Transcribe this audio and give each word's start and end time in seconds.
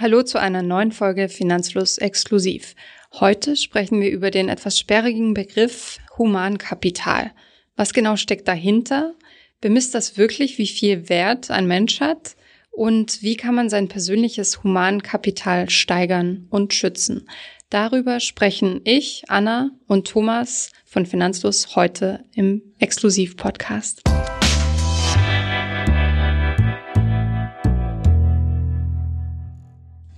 Hallo 0.00 0.22
zu 0.22 0.38
einer 0.38 0.62
neuen 0.62 0.92
Folge 0.92 1.28
Finanzfluss 1.28 1.98
exklusiv. 1.98 2.76
Heute 3.14 3.56
sprechen 3.56 4.00
wir 4.00 4.10
über 4.10 4.30
den 4.30 4.48
etwas 4.48 4.78
sperrigen 4.78 5.34
Begriff 5.34 5.98
Humankapital. 6.16 7.32
Was 7.74 7.92
genau 7.92 8.14
steckt 8.14 8.46
dahinter? 8.46 9.14
Bemisst 9.60 9.96
das 9.96 10.16
wirklich, 10.16 10.56
wie 10.56 10.68
viel 10.68 11.08
Wert 11.08 11.50
ein 11.50 11.66
Mensch 11.66 11.98
hat? 11.98 12.36
Und 12.70 13.22
wie 13.22 13.34
kann 13.34 13.56
man 13.56 13.68
sein 13.70 13.88
persönliches 13.88 14.62
Humankapital 14.62 15.68
steigern 15.68 16.46
und 16.48 16.74
schützen? 16.74 17.28
Darüber 17.68 18.20
sprechen 18.20 18.80
ich, 18.84 19.24
Anna 19.26 19.72
und 19.88 20.06
Thomas 20.06 20.70
von 20.84 21.06
Finanzfluss 21.06 21.74
heute 21.74 22.24
im 22.36 22.62
Exklusiv-Podcast. 22.78 24.02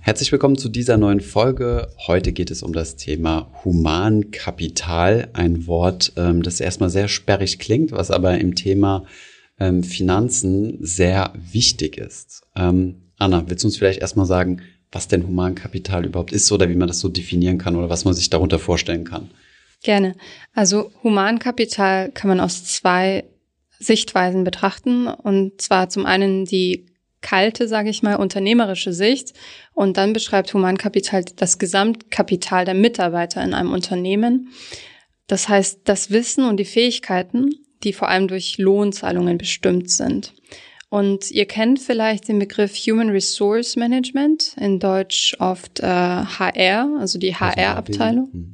Herzlich 0.03 0.31
willkommen 0.31 0.57
zu 0.57 0.67
dieser 0.67 0.97
neuen 0.97 1.21
Folge. 1.21 1.87
Heute 2.07 2.31
geht 2.31 2.49
es 2.49 2.63
um 2.63 2.73
das 2.73 2.95
Thema 2.95 3.51
Humankapital. 3.63 5.29
Ein 5.33 5.67
Wort, 5.67 6.13
ähm, 6.17 6.41
das 6.41 6.59
erstmal 6.59 6.89
sehr 6.89 7.07
sperrig 7.07 7.59
klingt, 7.59 7.91
was 7.91 8.09
aber 8.09 8.39
im 8.39 8.55
Thema 8.55 9.05
ähm, 9.59 9.83
Finanzen 9.83 10.79
sehr 10.79 11.31
wichtig 11.35 11.97
ist. 11.97 12.41
Ähm, 12.55 13.11
Anna, 13.19 13.43
willst 13.47 13.63
du 13.63 13.67
uns 13.67 13.77
vielleicht 13.77 14.01
erstmal 14.01 14.25
sagen, 14.25 14.63
was 14.91 15.07
denn 15.07 15.27
Humankapital 15.27 16.03
überhaupt 16.03 16.33
ist 16.33 16.51
oder 16.51 16.67
wie 16.67 16.75
man 16.75 16.87
das 16.87 16.99
so 16.99 17.07
definieren 17.07 17.59
kann 17.59 17.75
oder 17.75 17.91
was 17.91 18.03
man 18.03 18.15
sich 18.15 18.31
darunter 18.31 18.57
vorstellen 18.57 19.03
kann? 19.03 19.29
Gerne. 19.83 20.15
Also 20.55 20.91
Humankapital 21.03 22.09
kann 22.11 22.27
man 22.27 22.39
aus 22.39 22.65
zwei 22.65 23.25
Sichtweisen 23.77 24.43
betrachten. 24.43 25.07
Und 25.07 25.61
zwar 25.61 25.89
zum 25.89 26.07
einen 26.07 26.45
die 26.45 26.87
kalte, 27.21 27.67
sage 27.67 27.89
ich 27.89 28.03
mal, 28.03 28.15
unternehmerische 28.15 28.93
Sicht. 28.93 29.33
Und 29.73 29.97
dann 29.97 30.13
beschreibt 30.13 30.53
Humankapital 30.53 31.23
das 31.35 31.59
Gesamtkapital 31.59 32.65
der 32.65 32.73
Mitarbeiter 32.73 33.43
in 33.43 33.53
einem 33.53 33.71
Unternehmen. 33.71 34.49
Das 35.27 35.47
heißt, 35.47 35.81
das 35.85 36.11
Wissen 36.11 36.43
und 36.43 36.57
die 36.57 36.65
Fähigkeiten, 36.65 37.51
die 37.83 37.93
vor 37.93 38.09
allem 38.09 38.27
durch 38.27 38.57
Lohnzahlungen 38.57 39.37
bestimmt 39.37 39.89
sind. 39.89 40.33
Und 40.89 41.31
ihr 41.31 41.45
kennt 41.45 41.79
vielleicht 41.79 42.27
den 42.27 42.37
Begriff 42.37 42.75
Human 42.75 43.09
Resource 43.09 43.77
Management, 43.77 44.55
in 44.59 44.77
Deutsch 44.77 45.37
oft 45.39 45.79
äh, 45.79 45.85
HR, 45.85 46.97
also 46.99 47.17
die 47.17 47.33
HR-Abteilung 47.33 48.29
hm. 48.33 48.53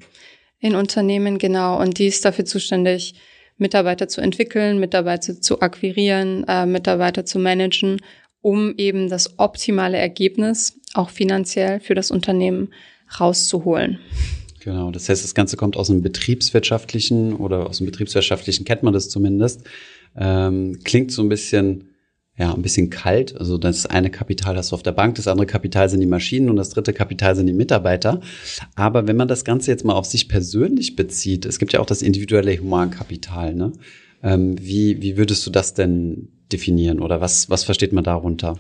in 0.60 0.76
Unternehmen, 0.76 1.40
genau. 1.40 1.82
Und 1.82 1.98
die 1.98 2.06
ist 2.06 2.24
dafür 2.24 2.46
zuständig, 2.46 3.16
Mitarbeiter 3.58 4.08
zu 4.08 4.22
entwickeln, 4.22 4.80
Mitarbeiter 4.80 5.42
zu 5.42 5.62
akquirieren, 5.62 6.46
äh, 6.48 6.68
Mitarbeiter 6.68 7.26
zu 7.26 7.40
managen 7.40 8.02
um 8.48 8.74
eben 8.78 9.10
das 9.10 9.38
optimale 9.40 9.98
Ergebnis 9.98 10.80
auch 10.94 11.10
finanziell 11.10 11.82
für 11.82 11.96
das 11.96 12.12
Unternehmen 12.12 12.70
rauszuholen. 13.20 14.00
Genau, 14.62 14.90
das 14.90 15.10
heißt, 15.10 15.22
das 15.22 15.36
Ganze 15.36 15.58
kommt 15.58 15.76
aus 15.76 15.88
dem 15.88 16.02
betriebswirtschaftlichen 16.02 17.34
oder 17.34 17.68
aus 17.68 17.80
dem 17.80 17.88
betriebswirtschaftlichen 17.88 18.64
kennt 18.64 18.84
man 18.84 18.94
das 18.94 19.10
zumindest. 19.10 19.64
Ähm, 20.16 20.80
klingt 20.86 21.12
so 21.12 21.24
ein 21.24 21.28
bisschen, 21.28 21.90
ja, 22.38 22.54
ein 22.54 22.62
bisschen 22.62 22.90
kalt. 22.90 23.36
Also 23.38 23.58
das 23.58 23.86
eine 23.86 24.10
Kapital 24.10 24.56
hast 24.56 24.72
du 24.72 24.76
auf 24.76 24.84
der 24.84 24.94
Bank, 24.94 25.16
das 25.16 25.28
andere 25.28 25.46
Kapital 25.46 25.90
sind 25.90 26.00
die 26.00 26.06
Maschinen 26.06 26.50
und 26.50 26.56
das 26.56 26.70
dritte 26.70 26.94
Kapital 26.94 27.36
sind 27.36 27.48
die 27.48 27.54
Mitarbeiter. 27.54 28.22
Aber 28.76 29.10
wenn 29.10 29.18
man 29.18 29.28
das 29.28 29.44
Ganze 29.44 29.72
jetzt 29.72 29.84
mal 29.84 29.96
auf 29.96 30.06
sich 30.06 30.30
persönlich 30.30 30.96
bezieht, 30.96 31.46
es 31.46 31.60
gibt 31.60 31.74
ja 31.74 31.82
auch 31.82 31.86
das 31.86 32.02
individuelle 32.02 32.58
Humankapital, 32.58 33.54
ne? 33.56 33.74
Ähm, 34.24 34.56
wie, 34.58 35.02
wie 35.02 35.18
würdest 35.18 35.46
du 35.46 35.52
das 35.52 35.74
denn 35.74 36.30
definieren 36.52 37.00
oder 37.00 37.22
was, 37.22 37.50
was 37.50 37.64
versteht 37.64 37.94
man 37.94 38.04
darunter? 38.04 38.58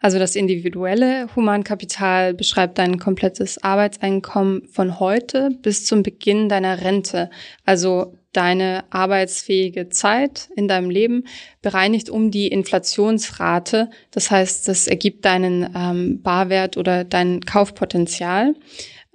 Also 0.00 0.20
das 0.20 0.36
individuelle 0.36 1.28
Humankapital 1.34 2.32
beschreibt 2.32 2.78
dein 2.78 2.98
komplettes 2.98 3.62
Arbeitseinkommen 3.62 4.68
von 4.68 5.00
heute 5.00 5.50
bis 5.60 5.86
zum 5.86 6.04
Beginn 6.04 6.48
deiner 6.48 6.82
Rente. 6.82 7.30
Also 7.64 8.14
deine 8.32 8.84
arbeitsfähige 8.90 9.88
Zeit 9.88 10.50
in 10.54 10.68
deinem 10.68 10.90
Leben 10.90 11.24
bereinigt 11.62 12.10
um 12.10 12.30
die 12.30 12.46
Inflationsrate. 12.46 13.90
Das 14.12 14.30
heißt, 14.30 14.68
das 14.68 14.86
ergibt 14.86 15.24
deinen 15.24 15.68
ähm, 15.74 16.22
Barwert 16.22 16.76
oder 16.76 17.02
dein 17.02 17.40
Kaufpotenzial. 17.40 18.54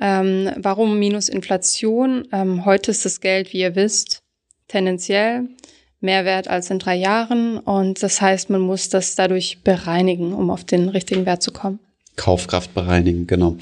Ähm, 0.01 0.51
warum 0.57 0.99
minus 0.99 1.29
Inflation? 1.29 2.27
Ähm, 2.33 2.65
heute 2.65 2.91
ist 2.91 3.05
das 3.05 3.21
Geld, 3.21 3.53
wie 3.53 3.59
ihr 3.59 3.75
wisst, 3.75 4.23
tendenziell 4.67 5.47
mehr 6.03 6.25
wert 6.25 6.47
als 6.47 6.69
in 6.69 6.79
drei 6.79 6.95
Jahren. 6.95 7.57
Und 7.57 8.03
das 8.03 8.21
heißt, 8.21 8.49
man 8.49 8.61
muss 8.61 8.89
das 8.89 9.15
dadurch 9.15 9.59
bereinigen, 9.63 10.33
um 10.33 10.49
auf 10.49 10.63
den 10.63 10.89
richtigen 10.89 11.25
Wert 11.25 11.41
zu 11.41 11.51
kommen. 11.51 11.79
Kaufkraft 12.15 12.73
bereinigen, 12.73 13.25
genau. 13.25 13.57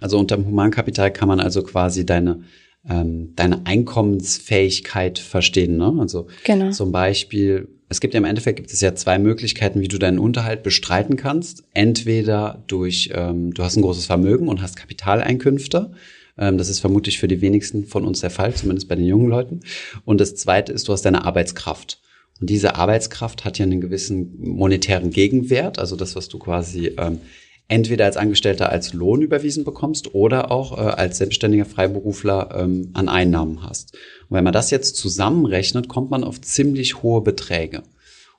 Also 0.00 0.18
unter 0.18 0.36
dem 0.36 0.46
Humankapital 0.46 1.12
kann 1.12 1.28
man 1.28 1.38
also 1.38 1.62
quasi 1.62 2.04
deine 2.04 2.40
ähm, 2.88 3.34
deine 3.36 3.66
Einkommensfähigkeit 3.66 5.18
verstehen. 5.18 5.76
Ne? 5.76 5.94
Also 6.00 6.26
genau. 6.44 6.70
zum 6.70 6.92
Beispiel, 6.92 7.68
es 7.88 8.00
gibt 8.00 8.14
ja 8.14 8.18
im 8.18 8.24
Endeffekt 8.24 8.56
gibt 8.56 8.72
es 8.72 8.80
ja 8.80 8.94
zwei 8.94 9.18
Möglichkeiten, 9.18 9.80
wie 9.80 9.88
du 9.88 9.98
deinen 9.98 10.18
Unterhalt 10.18 10.62
bestreiten 10.62 11.16
kannst. 11.16 11.64
Entweder 11.74 12.62
durch, 12.66 13.10
ähm, 13.14 13.54
du 13.54 13.62
hast 13.62 13.76
ein 13.76 13.82
großes 13.82 14.06
Vermögen 14.06 14.48
und 14.48 14.62
hast 14.62 14.76
Kapitaleinkünfte. 14.76 15.92
Ähm, 16.38 16.58
das 16.58 16.68
ist 16.68 16.80
vermutlich 16.80 17.18
für 17.18 17.28
die 17.28 17.40
wenigsten 17.40 17.86
von 17.86 18.04
uns 18.04 18.20
der 18.20 18.30
Fall, 18.30 18.54
zumindest 18.54 18.88
bei 18.88 18.96
den 18.96 19.06
jungen 19.06 19.28
Leuten. 19.28 19.60
Und 20.04 20.20
das 20.20 20.34
Zweite 20.34 20.72
ist, 20.72 20.88
du 20.88 20.92
hast 20.92 21.02
deine 21.02 21.24
Arbeitskraft. 21.24 22.00
Und 22.40 22.50
diese 22.50 22.74
Arbeitskraft 22.74 23.44
hat 23.44 23.58
ja 23.58 23.64
einen 23.64 23.80
gewissen 23.80 24.34
monetären 24.38 25.10
Gegenwert, 25.10 25.78
also 25.78 25.96
das, 25.96 26.16
was 26.16 26.28
du 26.28 26.38
quasi 26.38 26.92
ähm, 26.98 27.20
entweder 27.68 28.04
als 28.04 28.16
Angestellter 28.16 28.70
als 28.70 28.92
Lohn 28.92 29.22
überwiesen 29.22 29.64
bekommst 29.64 30.14
oder 30.14 30.50
auch 30.50 30.76
äh, 30.76 30.80
als 30.80 31.18
selbstständiger 31.18 31.64
Freiberufler 31.64 32.50
ähm, 32.54 32.90
an 32.94 33.08
Einnahmen 33.08 33.62
hast. 33.62 33.94
Und 34.28 34.36
wenn 34.36 34.44
man 34.44 34.52
das 34.52 34.70
jetzt 34.70 34.96
zusammenrechnet, 34.96 35.88
kommt 35.88 36.10
man 36.10 36.24
auf 36.24 36.40
ziemlich 36.40 37.02
hohe 37.02 37.22
Beträge. 37.22 37.82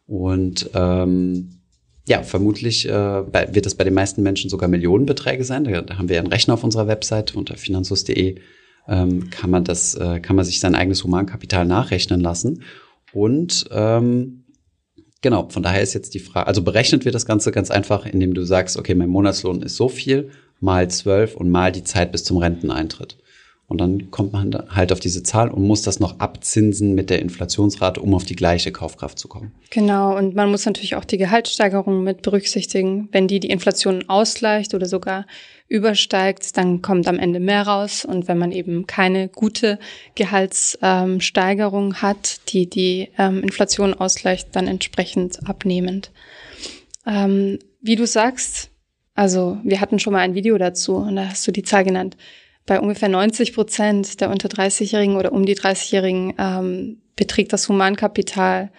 Und 0.05 0.69
ähm, 0.73 1.62
ja, 2.05 2.23
vermutlich 2.23 2.87
äh, 2.87 2.91
wird 2.91 3.65
das 3.65 3.75
bei 3.75 3.83
den 3.83 3.93
meisten 3.93 4.23
Menschen 4.23 4.49
sogar 4.49 4.67
Millionenbeträge 4.69 5.43
sein. 5.43 5.63
Da, 5.63 5.81
da 5.81 5.97
haben 5.97 6.09
wir 6.09 6.19
einen 6.19 6.27
Rechner 6.27 6.55
auf 6.55 6.63
unserer 6.63 6.87
Website 6.87 7.35
unter 7.35 7.55
finanzus.de 7.55 8.39
ähm, 8.87 9.29
kann 9.29 9.49
man 9.49 9.63
das, 9.63 9.95
äh, 9.95 10.19
kann 10.19 10.35
man 10.35 10.45
sich 10.45 10.59
sein 10.59 10.75
eigenes 10.75 11.03
Humankapital 11.03 11.65
nachrechnen 11.65 12.19
lassen. 12.19 12.63
Und 13.13 13.65
ähm, 13.71 14.45
genau, 15.21 15.47
von 15.49 15.63
daher 15.63 15.81
ist 15.81 15.93
jetzt 15.93 16.13
die 16.13 16.19
Frage, 16.19 16.47
also 16.47 16.61
berechnet 16.61 17.05
wird 17.05 17.15
das 17.15 17.25
Ganze 17.25 17.51
ganz 17.51 17.71
einfach, 17.71 18.05
indem 18.05 18.33
du 18.33 18.43
sagst, 18.43 18.77
okay, 18.77 18.95
mein 18.95 19.09
Monatslohn 19.09 19.61
ist 19.61 19.75
so 19.75 19.87
viel, 19.87 20.31
mal 20.59 20.89
zwölf 20.89 21.35
und 21.35 21.49
mal 21.49 21.71
die 21.71 21.83
Zeit 21.83 22.11
bis 22.11 22.23
zum 22.23 22.37
Renteneintritt. 22.37 23.17
Und 23.67 23.79
dann 23.79 24.11
kommt 24.11 24.33
man 24.33 24.53
halt 24.69 24.91
auf 24.91 24.99
diese 24.99 25.23
Zahl 25.23 25.49
und 25.49 25.65
muss 25.65 25.81
das 25.81 25.99
noch 25.99 26.19
abzinsen 26.19 26.93
mit 26.93 27.09
der 27.09 27.19
Inflationsrate, 27.19 28.01
um 28.01 28.13
auf 28.13 28.25
die 28.25 28.35
gleiche 28.35 28.71
Kaufkraft 28.71 29.17
zu 29.17 29.27
kommen. 29.27 29.53
Genau, 29.69 30.15
und 30.15 30.35
man 30.35 30.51
muss 30.51 30.65
natürlich 30.65 30.95
auch 30.95 31.05
die 31.05 31.17
Gehaltssteigerung 31.17 32.03
mit 32.03 32.21
berücksichtigen. 32.21 33.07
Wenn 33.11 33.27
die 33.27 33.39
die 33.39 33.49
Inflation 33.49 34.09
ausgleicht 34.09 34.73
oder 34.73 34.85
sogar 34.85 35.25
übersteigt, 35.69 36.57
dann 36.57 36.81
kommt 36.81 37.07
am 37.07 37.17
Ende 37.17 37.39
mehr 37.39 37.65
raus. 37.65 38.03
Und 38.05 38.27
wenn 38.27 38.37
man 38.37 38.51
eben 38.51 38.85
keine 38.85 39.29
gute 39.29 39.79
Gehaltssteigerung 40.15 41.85
ähm, 41.87 42.01
hat, 42.01 42.41
die 42.49 42.69
die 42.69 43.09
ähm, 43.17 43.41
Inflation 43.41 43.93
ausgleicht, 43.93 44.55
dann 44.55 44.67
entsprechend 44.67 45.39
abnehmend. 45.47 46.11
Ähm, 47.07 47.59
wie 47.81 47.95
du 47.95 48.05
sagst, 48.05 48.69
also 49.15 49.57
wir 49.63 49.79
hatten 49.79 49.99
schon 49.99 50.13
mal 50.13 50.19
ein 50.19 50.35
Video 50.35 50.57
dazu 50.57 50.97
und 50.97 51.15
da 51.15 51.29
hast 51.29 51.47
du 51.47 51.51
die 51.51 51.63
Zahl 51.63 51.85
genannt 51.85 52.17
bei 52.65 52.79
ungefähr 52.79 53.09
90 53.09 53.53
Prozent 53.53 54.21
der 54.21 54.29
unter 54.29 54.49
30-Jährigen 54.49 55.17
oder 55.17 55.31
um 55.33 55.45
die 55.45 55.55
30-Jährigen 55.55 56.33
ähm, 56.37 57.01
beträgt 57.15 57.53
das 57.53 57.67
Humankapital 57.69 58.71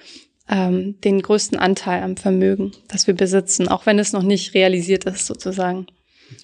ähm, 0.48 1.00
den 1.02 1.22
größten 1.22 1.58
Anteil 1.58 2.02
am 2.02 2.16
Vermögen, 2.16 2.72
das 2.88 3.06
wir 3.06 3.14
besitzen, 3.14 3.68
auch 3.68 3.86
wenn 3.86 3.98
es 3.98 4.12
noch 4.12 4.22
nicht 4.22 4.54
realisiert 4.54 5.04
ist 5.04 5.26
sozusagen. 5.26 5.86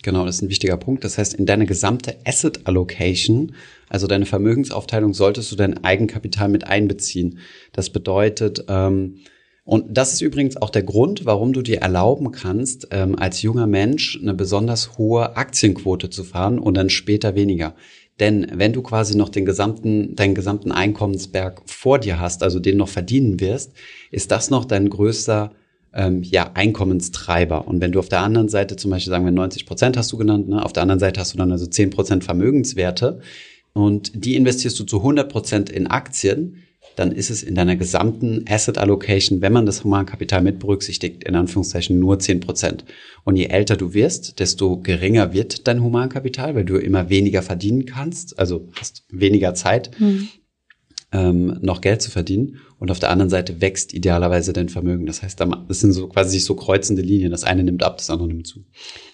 Genau, 0.02 0.24
das 0.24 0.36
ist 0.36 0.42
ein 0.42 0.50
wichtiger 0.50 0.76
Punkt. 0.76 1.04
Das 1.04 1.18
heißt, 1.18 1.34
in 1.34 1.46
deine 1.46 1.66
gesamte 1.66 2.16
Asset 2.24 2.66
Allocation, 2.66 3.54
also 3.88 4.06
deine 4.06 4.26
Vermögensaufteilung, 4.26 5.14
solltest 5.14 5.50
du 5.52 5.56
dein 5.56 5.82
Eigenkapital 5.84 6.48
mit 6.48 6.66
einbeziehen. 6.66 7.38
Das 7.72 7.90
bedeutet, 7.90 8.64
ähm, 8.68 9.16
und 9.64 9.86
das 9.88 10.12
ist 10.12 10.20
übrigens 10.20 10.56
auch 10.56 10.70
der 10.70 10.82
Grund, 10.82 11.26
warum 11.26 11.52
du 11.52 11.62
dir 11.62 11.78
erlauben 11.78 12.32
kannst, 12.32 12.88
ähm, 12.90 13.18
als 13.18 13.42
junger 13.42 13.66
Mensch 13.66 14.18
eine 14.20 14.34
besonders 14.34 14.98
hohe 14.98 15.36
Aktienquote 15.36 16.10
zu 16.10 16.24
fahren 16.24 16.58
und 16.58 16.76
dann 16.76 16.90
später 16.90 17.34
weniger. 17.34 17.74
Denn 18.18 18.46
wenn 18.54 18.72
du 18.72 18.82
quasi 18.82 19.16
noch 19.16 19.30
den 19.30 19.46
gesamten, 19.46 20.14
deinen 20.14 20.34
gesamten 20.34 20.72
Einkommensberg 20.72 21.62
vor 21.66 21.98
dir 21.98 22.20
hast, 22.20 22.42
also 22.42 22.60
den 22.60 22.76
noch 22.76 22.88
verdienen 22.88 23.40
wirst, 23.40 23.72
ist 24.10 24.30
das 24.30 24.50
noch 24.50 24.66
dein 24.66 24.90
größter 24.90 25.52
ähm, 25.94 26.22
ja, 26.22 26.50
Einkommenstreiber. 26.54 27.66
Und 27.66 27.80
wenn 27.80 27.92
du 27.92 27.98
auf 27.98 28.08
der 28.08 28.20
anderen 28.20 28.48
Seite 28.48 28.76
zum 28.76 28.90
Beispiel 28.90 29.10
sagen 29.10 29.24
wir 29.24 29.32
90 29.32 29.66
Prozent 29.66 29.96
hast 29.96 30.12
du 30.12 30.18
genannt, 30.18 30.48
ne? 30.48 30.64
auf 30.64 30.72
der 30.72 30.82
anderen 30.82 31.00
Seite 31.00 31.20
hast 31.20 31.32
du 31.32 31.38
dann 31.38 31.50
also 31.50 31.66
10 31.66 31.90
Prozent 31.90 32.24
Vermögenswerte 32.24 33.20
und 33.72 34.12
die 34.14 34.36
investierst 34.36 34.78
du 34.78 34.84
zu 34.84 34.98
100 34.98 35.30
Prozent 35.30 35.70
in 35.70 35.86
Aktien, 35.86 36.56
dann 36.96 37.12
ist 37.12 37.30
es 37.30 37.42
in 37.42 37.54
deiner 37.54 37.76
gesamten 37.76 38.44
Asset 38.48 38.78
Allocation, 38.78 39.40
wenn 39.40 39.52
man 39.52 39.66
das 39.66 39.84
Humankapital 39.84 40.42
mit 40.42 40.58
berücksichtigt, 40.58 41.24
in 41.24 41.34
Anführungszeichen 41.34 41.98
nur 41.98 42.18
10 42.18 42.40
Prozent. 42.40 42.84
Und 43.24 43.36
je 43.36 43.46
älter 43.46 43.76
du 43.76 43.94
wirst, 43.94 44.38
desto 44.40 44.78
geringer 44.78 45.32
wird 45.32 45.66
dein 45.66 45.82
Humankapital, 45.82 46.54
weil 46.54 46.64
du 46.64 46.76
immer 46.76 47.08
weniger 47.08 47.42
verdienen 47.42 47.86
kannst, 47.86 48.38
also 48.38 48.68
hast 48.78 49.04
weniger 49.08 49.54
Zeit, 49.54 49.90
mhm. 49.98 50.28
ähm, 51.12 51.58
noch 51.62 51.80
Geld 51.80 52.02
zu 52.02 52.10
verdienen. 52.10 52.58
Und 52.78 52.90
auf 52.90 52.98
der 52.98 53.10
anderen 53.10 53.30
Seite 53.30 53.60
wächst 53.60 53.92
idealerweise 53.92 54.52
dein 54.52 54.70
Vermögen. 54.70 55.04
Das 55.06 55.22
heißt, 55.22 55.38
das 55.40 55.80
sind 55.80 55.92
so 55.92 56.08
quasi 56.08 56.40
so 56.40 56.54
kreuzende 56.54 57.02
Linien. 57.02 57.30
Das 57.30 57.44
eine 57.44 57.62
nimmt 57.62 57.82
ab, 57.82 57.98
das 57.98 58.08
andere 58.08 58.28
nimmt 58.28 58.46
zu. 58.46 58.64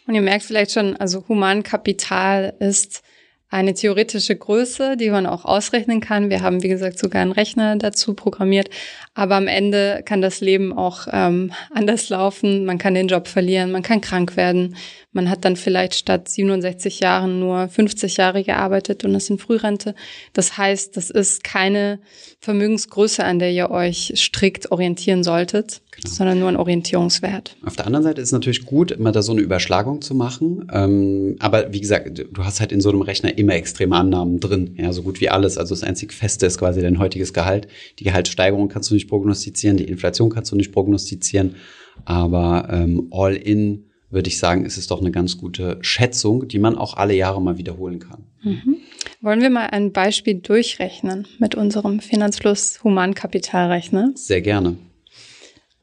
Und 0.06 0.14
ihr 0.14 0.22
merkt 0.22 0.44
vielleicht 0.44 0.70
schon, 0.70 0.94
also 0.96 1.26
Humankapital 1.28 2.54
ist 2.60 3.02
eine 3.48 3.74
theoretische 3.74 4.36
Größe, 4.36 4.96
die 4.96 5.10
man 5.10 5.26
auch 5.26 5.44
ausrechnen 5.44 6.00
kann. 6.00 6.30
Wir 6.30 6.42
haben, 6.42 6.62
wie 6.62 6.68
gesagt, 6.68 6.98
sogar 6.98 7.22
einen 7.22 7.32
Rechner 7.32 7.76
dazu 7.76 8.14
programmiert. 8.14 8.70
Aber 9.16 9.36
am 9.36 9.48
Ende 9.48 10.02
kann 10.04 10.20
das 10.20 10.42
Leben 10.42 10.74
auch 10.74 11.08
ähm, 11.10 11.50
anders 11.72 12.10
laufen. 12.10 12.66
Man 12.66 12.76
kann 12.76 12.92
den 12.92 13.08
Job 13.08 13.28
verlieren, 13.28 13.72
man 13.72 13.82
kann 13.82 14.02
krank 14.02 14.36
werden. 14.36 14.76
Man 15.12 15.30
hat 15.30 15.46
dann 15.46 15.56
vielleicht 15.56 15.94
statt 15.94 16.28
67 16.28 17.00
Jahren 17.00 17.40
nur 17.40 17.68
50 17.68 18.18
Jahre 18.18 18.44
gearbeitet 18.44 19.06
und 19.06 19.14
ist 19.14 19.30
in 19.30 19.38
Frührente. 19.38 19.94
Das 20.34 20.58
heißt, 20.58 20.98
das 20.98 21.08
ist 21.08 21.42
keine 21.44 21.98
Vermögensgröße, 22.40 23.24
an 23.24 23.38
der 23.38 23.52
ihr 23.52 23.70
euch 23.70 24.12
strikt 24.16 24.70
orientieren 24.70 25.24
solltet 25.24 25.80
genau. 25.96 26.14
sondern 26.14 26.38
nur 26.38 26.48
ein 26.48 26.56
Orientierungswert. 26.56 27.56
Auf 27.64 27.76
der 27.76 27.86
anderen 27.86 28.04
Seite 28.04 28.20
ist 28.20 28.28
es 28.28 28.32
natürlich 28.32 28.64
gut, 28.64 28.90
immer 28.90 29.12
da 29.12 29.22
so 29.22 29.32
eine 29.32 29.40
Überschlagung 29.40 30.02
zu 30.02 30.14
machen. 30.14 30.68
Ähm, 30.72 31.36
aber 31.38 31.72
wie 31.72 31.80
gesagt, 31.80 32.26
du 32.30 32.44
hast 32.44 32.60
halt 32.60 32.72
in 32.72 32.80
so 32.80 32.90
einem 32.90 33.02
Rechner 33.02 33.36
immer 33.36 33.54
extreme 33.54 33.96
Annahmen 33.96 34.40
drin, 34.40 34.74
ja, 34.78 34.92
so 34.92 35.02
gut 35.02 35.20
wie 35.20 35.28
alles. 35.28 35.58
Also 35.58 35.74
das 35.74 35.82
einzig 35.82 36.12
Feste 36.12 36.46
ist 36.46 36.58
quasi 36.58 36.80
dein 36.80 36.98
heutiges 36.98 37.32
Gehalt. 37.32 37.68
Die 37.98 38.04
Gehaltssteigerung 38.04 38.68
kannst 38.68 38.90
du 38.90 38.94
nicht 38.94 39.05
prognostizieren, 39.06 39.76
die 39.76 39.84
Inflation 39.84 40.30
kannst 40.30 40.52
du 40.52 40.56
nicht 40.56 40.72
prognostizieren. 40.72 41.56
Aber 42.04 42.68
ähm, 42.70 43.08
all 43.10 43.34
in 43.34 43.84
würde 44.10 44.28
ich 44.28 44.38
sagen, 44.38 44.64
ist 44.64 44.76
es 44.76 44.86
doch 44.86 45.00
eine 45.00 45.10
ganz 45.10 45.36
gute 45.36 45.78
Schätzung, 45.80 46.46
die 46.46 46.58
man 46.58 46.76
auch 46.76 46.96
alle 46.96 47.14
Jahre 47.14 47.42
mal 47.42 47.58
wiederholen 47.58 47.98
kann. 47.98 48.24
Mhm. 48.42 48.76
Wollen 49.20 49.42
wir 49.42 49.50
mal 49.50 49.66
ein 49.66 49.92
Beispiel 49.92 50.34
durchrechnen 50.34 51.26
mit 51.38 51.54
unserem 51.54 52.00
Finanzfluss 52.00 52.82
Humankapitalrechner? 52.84 54.12
Sehr 54.14 54.42
gerne. 54.42 54.76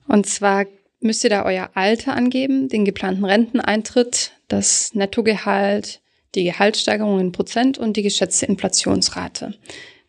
Und 0.08 0.26
zwar 0.26 0.66
müsst 1.02 1.24
ihr 1.24 1.30
da 1.30 1.46
euer 1.46 1.70
Alter 1.74 2.16
angeben, 2.16 2.70
den 2.70 2.86
geplanten 2.86 3.26
Renteneintritt, 3.26 4.32
das 4.48 4.96
Nettogehalt, 4.96 6.02
die 6.36 6.46
Gehaltssteigerung 6.46 7.20
in 7.20 7.32
Prozent 7.32 7.78
und 7.78 7.98
die 7.98 8.04
geschätzte 8.04 8.46
Inflationsrate. 8.46 9.54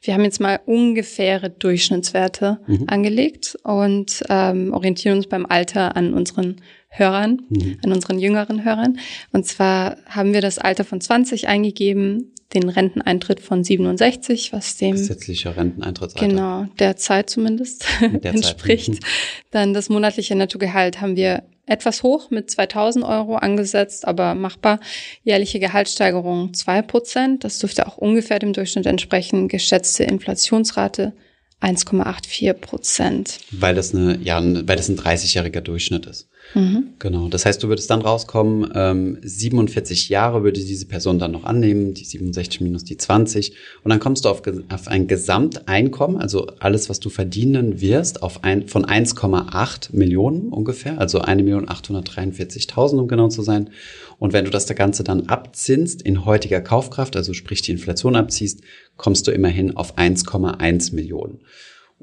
Wir 0.04 0.12
haben 0.12 0.24
jetzt 0.24 0.38
mal 0.38 0.60
ungefähre 0.66 1.48
Durchschnittswerte 1.48 2.60
mhm. 2.66 2.84
angelegt 2.88 3.56
und 3.62 4.22
ähm, 4.28 4.74
orientieren 4.74 5.16
uns 5.16 5.26
beim 5.26 5.46
Alter 5.46 5.96
an 5.96 6.12
unseren 6.12 6.60
Hörern, 6.88 7.40
mhm. 7.48 7.78
an 7.82 7.92
unseren 7.92 8.18
jüngeren 8.18 8.64
Hörern. 8.64 8.98
Und 9.32 9.46
zwar 9.46 9.96
haben 10.06 10.34
wir 10.34 10.42
das 10.42 10.58
Alter 10.58 10.84
von 10.84 11.00
20 11.00 11.48
eingegeben, 11.48 12.34
den 12.52 12.68
Renteneintritt 12.68 13.40
von 13.40 13.64
67, 13.64 14.52
was 14.52 14.76
dem 14.76 14.92
gesetzlicher 14.92 15.56
Renteneintrittsalter. 15.56 16.28
Genau, 16.28 16.66
der 16.78 16.96
Zeit 16.96 17.30
zumindest 17.30 17.86
der 18.00 18.30
entspricht. 18.34 18.94
Zeit. 18.94 19.04
Dann 19.50 19.72
das 19.72 19.88
monatliche 19.88 20.36
Nettogehalt 20.36 21.00
haben 21.00 21.16
wir 21.16 21.42
etwas 21.66 22.02
hoch 22.02 22.30
mit 22.30 22.50
2000 22.50 23.04
Euro 23.04 23.36
angesetzt, 23.36 24.06
aber 24.06 24.34
machbar. 24.34 24.80
Jährliche 25.22 25.60
Gehaltssteigerung 25.60 26.54
zwei 26.54 26.82
Prozent. 26.82 27.44
Das 27.44 27.58
dürfte 27.58 27.86
auch 27.86 27.96
ungefähr 27.96 28.38
dem 28.38 28.52
Durchschnitt 28.52 28.86
entsprechen. 28.86 29.48
Geschätzte 29.48 30.04
Inflationsrate 30.04 31.12
1,84 31.60 32.52
Prozent. 32.54 33.38
Weil 33.50 33.74
das 33.74 33.94
eine, 33.94 34.18
ja, 34.22 34.42
weil 34.42 34.76
das 34.76 34.88
ein 34.88 34.98
30-jähriger 34.98 35.60
Durchschnitt 35.60 36.06
ist. 36.06 36.28
Mhm. 36.52 36.90
Genau. 36.98 37.28
Das 37.28 37.46
heißt, 37.46 37.62
du 37.62 37.68
würdest 37.68 37.90
dann 37.90 38.02
rauskommen, 38.02 38.70
ähm, 38.74 39.18
47 39.22 40.08
Jahre 40.08 40.44
würde 40.44 40.60
diese 40.60 40.86
Person 40.86 41.18
dann 41.18 41.32
noch 41.32 41.44
annehmen, 41.44 41.94
die 41.94 42.04
67 42.04 42.60
minus 42.60 42.84
die 42.84 42.96
20. 42.96 43.54
Und 43.82 43.90
dann 43.90 44.00
kommst 44.00 44.24
du 44.24 44.28
auf, 44.28 44.42
auf 44.68 44.88
ein 44.88 45.06
Gesamteinkommen, 45.06 46.20
also 46.20 46.46
alles, 46.60 46.88
was 46.88 47.00
du 47.00 47.08
verdienen 47.08 47.80
wirst, 47.80 48.22
auf 48.22 48.44
ein, 48.44 48.68
von 48.68 48.84
1,8 48.84 49.96
Millionen 49.96 50.48
ungefähr, 50.48 50.98
also 50.98 51.22
1.843.000, 51.22 52.98
um 52.98 53.08
genau 53.08 53.28
zu 53.28 53.42
sein. 53.42 53.70
Und 54.18 54.32
wenn 54.32 54.44
du 54.44 54.50
das 54.50 54.66
Ganze 54.74 55.04
dann 55.04 55.28
abzinst 55.28 56.02
in 56.02 56.24
heutiger 56.24 56.60
Kaufkraft, 56.60 57.16
also 57.16 57.32
sprich 57.32 57.62
die 57.62 57.72
Inflation 57.72 58.16
abziehst, 58.16 58.60
kommst 58.96 59.26
du 59.26 59.32
immerhin 59.32 59.76
auf 59.76 59.98
1,1 59.98 60.94
Millionen. 60.94 61.40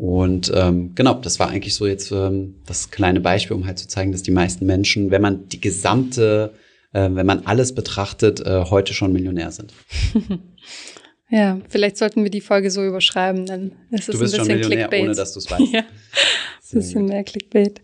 Und 0.01 0.51
ähm, 0.55 0.95
genau, 0.95 1.13
das 1.13 1.39
war 1.39 1.49
eigentlich 1.49 1.75
so 1.75 1.85
jetzt 1.85 2.11
ähm, 2.11 2.55
das 2.65 2.89
kleine 2.89 3.19
Beispiel, 3.19 3.55
um 3.55 3.67
halt 3.67 3.77
zu 3.77 3.87
zeigen, 3.87 4.11
dass 4.11 4.23
die 4.23 4.31
meisten 4.31 4.65
Menschen, 4.65 5.11
wenn 5.11 5.21
man 5.21 5.47
die 5.49 5.61
gesamte, 5.61 6.55
äh, 6.91 7.07
wenn 7.11 7.27
man 7.27 7.45
alles 7.45 7.75
betrachtet, 7.75 8.39
äh, 8.39 8.63
heute 8.71 8.95
schon 8.95 9.13
Millionär 9.13 9.51
sind. 9.51 9.71
ja, 11.29 11.61
vielleicht 11.69 11.97
sollten 11.97 12.23
wir 12.23 12.31
die 12.31 12.41
Folge 12.41 12.71
so 12.71 12.83
überschreiben, 12.83 13.45
dann 13.45 13.73
ist 13.91 14.09
es 14.09 14.15
du 14.15 14.19
bist 14.19 14.33
ein 14.39 14.39
bisschen 14.39 14.45
schon 14.45 14.47
Millionär, 14.47 14.87
Clickbait. 14.87 15.03
ohne 15.03 15.13
dass 15.13 15.33
du 15.33 15.39
es 15.39 15.51
weißt. 15.51 15.71
ja. 15.71 15.81
Ein 15.81 16.79
bisschen 16.79 17.05
mehr 17.05 17.23
Clickbait. 17.23 17.81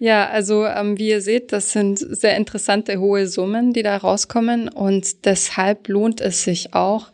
Ja, 0.00 0.28
also 0.28 0.66
ähm, 0.66 0.98
wie 0.98 1.10
ihr 1.10 1.20
seht, 1.20 1.52
das 1.52 1.70
sind 1.70 2.00
sehr 2.00 2.36
interessante 2.36 2.98
hohe 2.98 3.28
Summen, 3.28 3.74
die 3.74 3.84
da 3.84 3.96
rauskommen 3.96 4.68
und 4.68 5.24
deshalb 5.24 5.86
lohnt 5.86 6.20
es 6.20 6.42
sich 6.42 6.74
auch, 6.74 7.12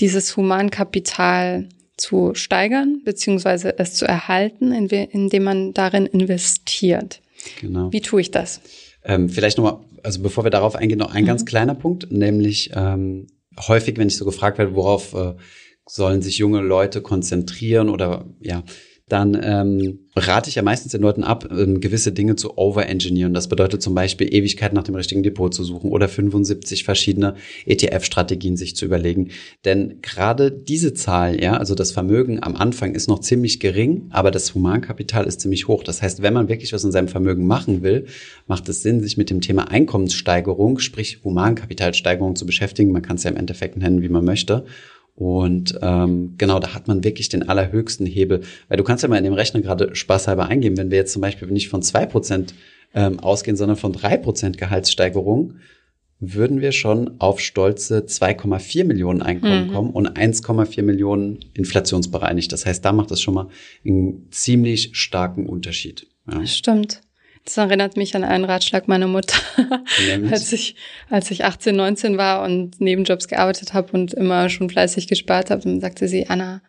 dieses 0.00 0.34
Humankapital 0.34 1.68
zu 1.98 2.34
steigern, 2.34 3.02
beziehungsweise 3.04 3.78
es 3.78 3.94
zu 3.94 4.06
erhalten, 4.06 4.72
indem 4.72 5.44
man 5.44 5.74
darin 5.74 6.06
investiert. 6.06 7.20
Genau. 7.60 7.92
Wie 7.92 8.00
tue 8.00 8.20
ich 8.20 8.30
das? 8.30 8.60
Ähm, 9.04 9.28
vielleicht 9.28 9.58
nochmal, 9.58 9.80
also 10.02 10.22
bevor 10.22 10.44
wir 10.44 10.50
darauf 10.50 10.74
eingehen, 10.74 10.98
noch 10.98 11.14
ein 11.14 11.24
mhm. 11.24 11.28
ganz 11.28 11.44
kleiner 11.44 11.74
Punkt, 11.74 12.10
nämlich 12.10 12.70
ähm, 12.74 13.26
häufig, 13.66 13.96
wenn 13.96 14.08
ich 14.08 14.16
so 14.16 14.24
gefragt 14.24 14.58
werde, 14.58 14.74
worauf 14.74 15.14
äh, 15.14 15.34
sollen 15.86 16.22
sich 16.22 16.38
junge 16.38 16.60
Leute 16.60 17.00
konzentrieren 17.00 17.88
oder 17.88 18.26
ja, 18.40 18.62
dann 19.08 19.38
ähm, 19.42 20.00
rate 20.16 20.48
ich 20.48 20.56
ja 20.56 20.62
meistens 20.62 20.92
den 20.92 21.02
Leuten 21.02 21.24
ab, 21.24 21.48
ähm, 21.50 21.80
gewisse 21.80 22.12
Dinge 22.12 22.36
zu 22.36 22.58
overengineeren. 22.58 23.34
Das 23.34 23.48
bedeutet 23.48 23.82
zum 23.82 23.94
Beispiel 23.94 24.32
Ewigkeit 24.32 24.72
nach 24.72 24.82
dem 24.82 24.94
richtigen 24.94 25.22
Depot 25.22 25.52
zu 25.52 25.64
suchen 25.64 25.90
oder 25.90 26.08
75 26.08 26.84
verschiedene 26.84 27.34
ETF-Strategien 27.66 28.56
sich 28.56 28.76
zu 28.76 28.84
überlegen. 28.84 29.30
Denn 29.64 30.00
gerade 30.02 30.50
diese 30.50 30.94
Zahl, 30.94 31.40
ja, 31.42 31.56
also 31.56 31.74
das 31.74 31.92
Vermögen 31.92 32.42
am 32.42 32.56
Anfang 32.56 32.94
ist 32.94 33.08
noch 33.08 33.20
ziemlich 33.20 33.60
gering, 33.60 34.08
aber 34.10 34.30
das 34.30 34.54
Humankapital 34.54 35.26
ist 35.26 35.40
ziemlich 35.40 35.68
hoch. 35.68 35.84
Das 35.84 36.02
heißt, 36.02 36.22
wenn 36.22 36.34
man 36.34 36.48
wirklich 36.48 36.72
was 36.72 36.84
in 36.84 36.92
seinem 36.92 37.08
Vermögen 37.08 37.46
machen 37.46 37.82
will, 37.82 38.06
macht 38.46 38.68
es 38.68 38.82
Sinn, 38.82 39.00
sich 39.00 39.16
mit 39.16 39.30
dem 39.30 39.40
Thema 39.40 39.70
Einkommenssteigerung, 39.70 40.78
sprich 40.78 41.20
Humankapitalsteigerung 41.24 42.36
zu 42.36 42.46
beschäftigen. 42.46 42.92
Man 42.92 43.02
kann 43.02 43.16
es 43.16 43.24
ja 43.24 43.30
im 43.30 43.36
Endeffekt 43.36 43.76
nennen, 43.76 44.02
wie 44.02 44.08
man 44.08 44.24
möchte. 44.24 44.64
Und 45.18 45.76
ähm, 45.82 46.34
genau, 46.38 46.60
da 46.60 46.74
hat 46.74 46.86
man 46.86 47.02
wirklich 47.02 47.28
den 47.28 47.48
allerhöchsten 47.48 48.06
Hebel. 48.06 48.42
Weil 48.68 48.76
du 48.76 48.84
kannst 48.84 49.02
ja 49.02 49.08
mal 49.08 49.18
in 49.18 49.24
dem 49.24 49.32
Rechner 49.32 49.60
gerade 49.60 49.96
spaßhalber 49.96 50.46
eingeben, 50.46 50.76
wenn 50.76 50.92
wir 50.92 50.98
jetzt 50.98 51.12
zum 51.12 51.22
Beispiel 51.22 51.48
nicht 51.48 51.68
von 51.68 51.82
zwei 51.82 52.06
Prozent 52.06 52.54
ähm, 52.94 53.18
ausgehen, 53.18 53.56
sondern 53.56 53.76
von 53.76 53.92
drei 53.92 54.16
Prozent 54.16 54.58
Gehaltssteigerung, 54.58 55.54
würden 56.20 56.60
wir 56.60 56.70
schon 56.70 57.20
auf 57.20 57.40
stolze 57.40 57.98
2,4 58.06 58.84
Millionen 58.84 59.20
Einkommen 59.20 59.66
mhm. 59.66 59.72
kommen 59.72 59.90
und 59.90 60.16
1,4 60.16 60.82
Millionen 60.82 61.40
inflationsbereinigt. 61.52 62.52
Das 62.52 62.64
heißt, 62.64 62.84
da 62.84 62.92
macht 62.92 63.10
es 63.10 63.20
schon 63.20 63.34
mal 63.34 63.48
einen 63.84 64.28
ziemlich 64.30 64.90
starken 64.92 65.46
Unterschied. 65.46 66.06
Ja. 66.30 66.46
Stimmt. 66.46 67.00
Das 67.48 67.56
erinnert 67.56 67.96
mich 67.96 68.14
an 68.14 68.24
einen 68.24 68.44
Ratschlag 68.44 68.88
meiner 68.88 69.06
Mutter, 69.06 69.38
als 70.30 70.52
ich, 70.52 70.74
als 71.08 71.30
ich 71.30 71.46
18, 71.46 71.74
19 71.74 72.18
war 72.18 72.44
und 72.44 72.78
Nebenjobs 72.78 73.26
gearbeitet 73.26 73.72
habe 73.72 73.90
und 73.92 74.12
immer 74.12 74.50
schon 74.50 74.68
fleißig 74.68 75.08
gespart 75.08 75.48
habe. 75.48 75.62
Dann 75.62 75.80
sagte 75.80 76.08
sie, 76.08 76.28
Anna, 76.28 76.60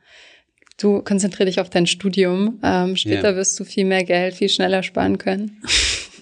du 0.77 1.01
konzentrier 1.01 1.47
dich 1.47 1.59
auf 1.59 1.69
dein 1.69 1.85
Studium. 1.85 2.61
Ähm, 2.63 2.95
später 2.95 3.31
ja. 3.31 3.35
wirst 3.35 3.59
du 3.59 3.65
viel 3.65 3.83
mehr 3.83 4.05
Geld, 4.05 4.35
viel 4.35 4.47
schneller 4.47 4.81
sparen 4.81 5.17
können. 5.17 5.61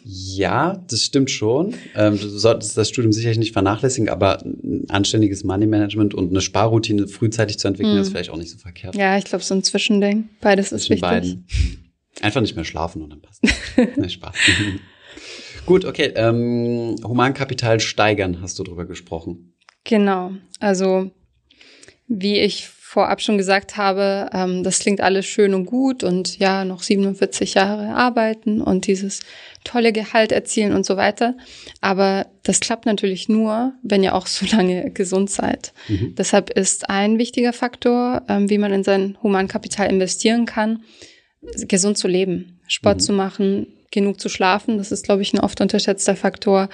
Ja, 0.04 0.84
das 0.90 1.04
stimmt 1.04 1.30
schon. 1.30 1.76
Ähm, 1.96 2.18
du 2.20 2.28
solltest 2.28 2.76
das 2.78 2.90
Studium 2.90 3.14
sicherlich 3.14 3.38
nicht 3.38 3.54
vernachlässigen, 3.54 4.10
aber 4.10 4.44
ein 4.44 4.86
anständiges 4.90 5.44
Money 5.44 5.68
Management 5.68 6.16
und 6.16 6.32
eine 6.32 6.42
Sparroutine 6.42 7.08
frühzeitig 7.08 7.60
zu 7.60 7.68
entwickeln, 7.68 8.00
mm. 8.00 8.02
ist 8.02 8.10
vielleicht 8.10 8.32
auch 8.32 8.38
nicht 8.38 8.50
so 8.50 8.58
verkehrt. 8.58 8.96
Ja, 8.96 9.20
ich 9.20 9.26
glaube, 9.26 9.44
so 9.44 9.54
ein 9.54 9.62
Zwischending. 9.62 10.30
Beides 10.42 10.70
Zwischen 10.70 10.82
ist 10.82 10.90
wichtig. 10.90 11.02
Beiden. 11.02 11.46
Einfach 12.22 12.42
nicht 12.42 12.56
mehr 12.56 12.66
schlafen 12.66 13.02
und 13.02 13.10
dann 13.12 13.22
passt. 13.22 13.44
nee, 13.96 14.10
Spaß. 14.10 14.36
Gut, 15.66 15.86
okay. 15.86 16.14
Ähm, 16.16 16.96
Humankapital 17.04 17.80
steigern, 17.80 18.42
hast 18.42 18.58
du 18.60 18.64
drüber 18.64 18.86
gesprochen. 18.86 19.54
Genau. 19.84 20.32
Also 20.60 21.12
wie 22.08 22.40
ich 22.40 22.70
vorab 22.88 23.22
schon 23.22 23.38
gesagt 23.38 23.76
habe, 23.76 24.30
ähm, 24.34 24.64
das 24.64 24.80
klingt 24.80 25.02
alles 25.02 25.26
schön 25.26 25.54
und 25.54 25.66
gut 25.66 26.06
und 26.06 26.40
ja, 26.40 26.64
noch 26.64 26.82
47 26.82 27.56
Jahre 27.56 27.90
arbeiten 27.94 28.62
und 28.62 28.88
dieses 28.88 29.20
tolle 29.66 29.92
Gehalt 29.92 30.32
erzielen 30.32 30.72
und 30.74 30.86
so 30.86 30.96
weiter. 30.96 31.36
Aber 31.82 32.28
das 32.44 32.62
klappt 32.62 32.86
natürlich 32.86 33.28
nur, 33.28 33.74
wenn 33.84 34.04
ihr 34.04 34.16
auch 34.16 34.26
so 34.26 34.46
lange 34.56 34.90
gesund 34.92 35.30
seid. 35.30 35.74
Mhm. 35.90 36.16
Deshalb 36.18 36.50
ist 36.50 36.90
ein 36.90 37.18
wichtiger 37.18 37.52
Faktor, 37.52 38.24
ähm, 38.30 38.50
wie 38.50 38.58
man 38.58 38.72
in 38.72 38.86
sein 38.86 39.18
Humankapital 39.22 39.90
investieren 39.90 40.46
kann, 40.46 40.82
gesund 41.68 41.98
zu 41.98 42.08
leben, 42.08 42.60
Sport 42.68 42.98
mhm. 42.98 43.02
zu 43.02 43.14
machen, 43.14 43.68
genug 43.92 44.20
zu 44.20 44.30
schlafen. 44.30 44.78
Das 44.78 44.92
ist, 44.92 45.06
glaube 45.06 45.22
ich, 45.22 45.34
ein 45.34 45.40
oft 45.40 45.60
unterschätzter 45.62 46.16
Faktor. 46.16 46.70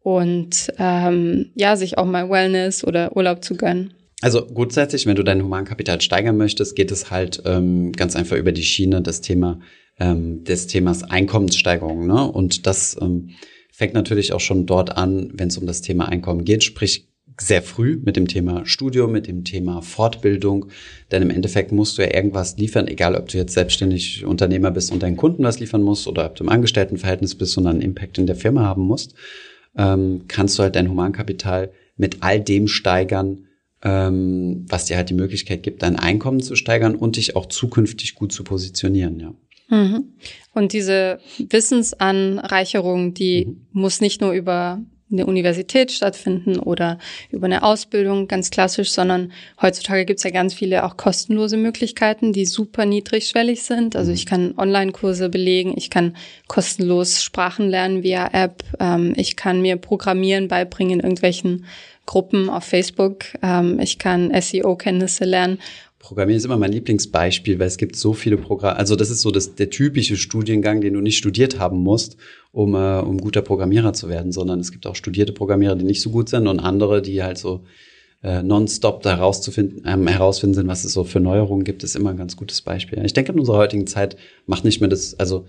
Und 0.00 0.72
ähm, 0.78 1.50
ja, 1.54 1.76
sich 1.76 1.98
auch 1.98 2.06
mal 2.06 2.30
Wellness 2.30 2.84
oder 2.84 3.16
Urlaub 3.16 3.42
zu 3.42 3.56
gönnen. 3.56 3.92
Also 4.22 4.46
grundsätzlich, 4.46 5.04
wenn 5.06 5.16
du 5.16 5.22
dein 5.22 5.42
Humankapital 5.42 6.00
steigern 6.00 6.36
möchtest, 6.36 6.76
geht 6.76 6.90
es 6.90 7.10
halt 7.10 7.42
ähm, 7.44 7.92
ganz 7.92 8.16
einfach 8.16 8.36
über 8.36 8.52
die 8.52 8.62
Schiene 8.62 9.02
das 9.02 9.20
Thema 9.20 9.60
ähm, 9.98 10.44
des 10.44 10.68
Themas 10.68 11.02
Einkommenssteigerung. 11.02 12.06
Ne? 12.06 12.30
Und 12.30 12.66
das 12.66 12.96
ähm, 13.00 13.30
fängt 13.72 13.94
natürlich 13.94 14.32
auch 14.32 14.40
schon 14.40 14.64
dort 14.64 14.96
an, 14.96 15.30
wenn 15.34 15.48
es 15.48 15.58
um 15.58 15.66
das 15.66 15.82
Thema 15.82 16.08
Einkommen 16.08 16.44
geht, 16.44 16.64
sprich 16.64 17.08
sehr 17.38 17.62
früh 17.62 18.00
mit 18.02 18.16
dem 18.16 18.28
Thema 18.28 18.64
Studium, 18.64 19.12
mit 19.12 19.26
dem 19.26 19.44
Thema 19.44 19.82
Fortbildung. 19.82 20.66
Denn 21.10 21.22
im 21.22 21.30
Endeffekt 21.30 21.72
musst 21.72 21.98
du 21.98 22.02
ja 22.02 22.14
irgendwas 22.14 22.56
liefern, 22.56 22.88
egal 22.88 23.14
ob 23.14 23.28
du 23.28 23.38
jetzt 23.38 23.54
selbstständig 23.54 24.24
Unternehmer 24.24 24.70
bist 24.70 24.90
und 24.90 25.02
deinen 25.02 25.16
Kunden 25.16 25.44
was 25.44 25.60
liefern 25.60 25.82
musst 25.82 26.06
oder 26.06 26.26
ob 26.26 26.34
du 26.34 26.44
im 26.44 26.50
Angestelltenverhältnis 26.50 27.34
bist 27.34 27.56
und 27.58 27.66
einen 27.66 27.82
Impact 27.82 28.18
in 28.18 28.26
der 28.26 28.36
Firma 28.36 28.62
haben 28.62 28.82
musst, 28.82 29.14
ähm, 29.76 30.22
kannst 30.28 30.58
du 30.58 30.62
halt 30.62 30.76
dein 30.76 30.88
Humankapital 30.88 31.72
mit 31.96 32.18
all 32.20 32.40
dem 32.40 32.68
steigern, 32.68 33.46
ähm, 33.82 34.64
was 34.68 34.86
dir 34.86 34.96
halt 34.96 35.10
die 35.10 35.14
Möglichkeit 35.14 35.62
gibt, 35.62 35.82
dein 35.82 35.96
Einkommen 35.96 36.40
zu 36.40 36.56
steigern 36.56 36.94
und 36.94 37.16
dich 37.16 37.36
auch 37.36 37.46
zukünftig 37.46 38.14
gut 38.14 38.32
zu 38.32 38.44
positionieren, 38.44 39.20
ja. 39.20 39.34
Mhm. 39.68 40.12
Und 40.54 40.72
diese 40.72 41.18
Wissensanreicherung, 41.38 43.14
die 43.14 43.46
mhm. 43.46 43.66
muss 43.72 44.00
nicht 44.00 44.20
nur 44.20 44.32
über 44.32 44.80
eine 45.10 45.26
Universität 45.26 45.92
stattfinden 45.92 46.58
oder 46.58 46.98
über 47.30 47.46
eine 47.46 47.62
Ausbildung, 47.62 48.26
ganz 48.26 48.50
klassisch, 48.50 48.90
sondern 48.90 49.32
heutzutage 49.62 50.04
gibt's 50.04 50.24
ja 50.24 50.30
ganz 50.30 50.54
viele 50.54 50.84
auch 50.84 50.96
kostenlose 50.96 51.56
Möglichkeiten, 51.56 52.32
die 52.32 52.44
super 52.44 52.86
niedrigschwellig 52.86 53.62
sind. 53.62 53.94
Also 53.94 54.10
ich 54.10 54.26
kann 54.26 54.54
Online-Kurse 54.56 55.28
belegen, 55.28 55.74
ich 55.76 55.90
kann 55.90 56.16
kostenlos 56.48 57.22
Sprachen 57.22 57.68
lernen 57.68 58.02
via 58.02 58.28
App, 58.32 58.64
ähm, 58.80 59.12
ich 59.16 59.36
kann 59.36 59.62
mir 59.62 59.76
Programmieren 59.76 60.48
beibringen 60.48 60.94
in 60.98 61.00
irgendwelchen 61.00 61.66
Gruppen 62.04 62.48
auf 62.48 62.64
Facebook, 62.64 63.24
ähm, 63.42 63.78
ich 63.80 63.98
kann 63.98 64.32
SEO-Kenntnisse 64.40 65.24
lernen 65.24 65.58
Programmieren 66.06 66.36
ist 66.36 66.44
immer 66.44 66.56
mein 66.56 66.70
Lieblingsbeispiel, 66.70 67.58
weil 67.58 67.66
es 67.66 67.78
gibt 67.78 67.96
so 67.96 68.12
viele 68.12 68.36
Programme. 68.36 68.76
Also 68.76 68.94
das 68.94 69.10
ist 69.10 69.22
so 69.22 69.32
das, 69.32 69.56
der 69.56 69.70
typische 69.70 70.16
Studiengang, 70.16 70.80
den 70.80 70.94
du 70.94 71.00
nicht 71.00 71.16
studiert 71.18 71.58
haben 71.58 71.78
musst, 71.78 72.16
um, 72.56 72.74
äh, 72.74 73.00
um 73.00 73.18
guter 73.18 73.42
Programmierer 73.42 73.92
zu 73.92 74.08
werden, 74.08 74.32
sondern 74.32 74.60
es 74.60 74.72
gibt 74.72 74.86
auch 74.86 74.96
studierte 74.96 75.34
Programmierer, 75.34 75.76
die 75.76 75.84
nicht 75.84 76.00
so 76.00 76.08
gut 76.08 76.30
sind 76.30 76.46
und 76.46 76.58
andere, 76.58 77.02
die 77.02 77.22
halt 77.22 77.36
so 77.36 77.60
äh, 78.22 78.42
nonstop 78.42 79.02
da 79.02 79.18
herauszufinden, 79.18 79.82
ähm, 79.86 80.06
herausfinden 80.06 80.54
sind, 80.54 80.66
was 80.66 80.82
es 80.84 80.94
so 80.94 81.04
für 81.04 81.20
Neuerungen 81.20 81.64
gibt, 81.64 81.84
ist 81.84 81.96
immer 81.96 82.08
ein 82.08 82.16
ganz 82.16 82.34
gutes 82.34 82.62
Beispiel. 82.62 83.04
Ich 83.04 83.12
denke, 83.12 83.32
in 83.32 83.38
unserer 83.38 83.58
heutigen 83.58 83.86
Zeit 83.86 84.16
macht 84.46 84.64
nicht 84.64 84.80
mehr 84.80 84.88
das, 84.88 85.18
also 85.18 85.44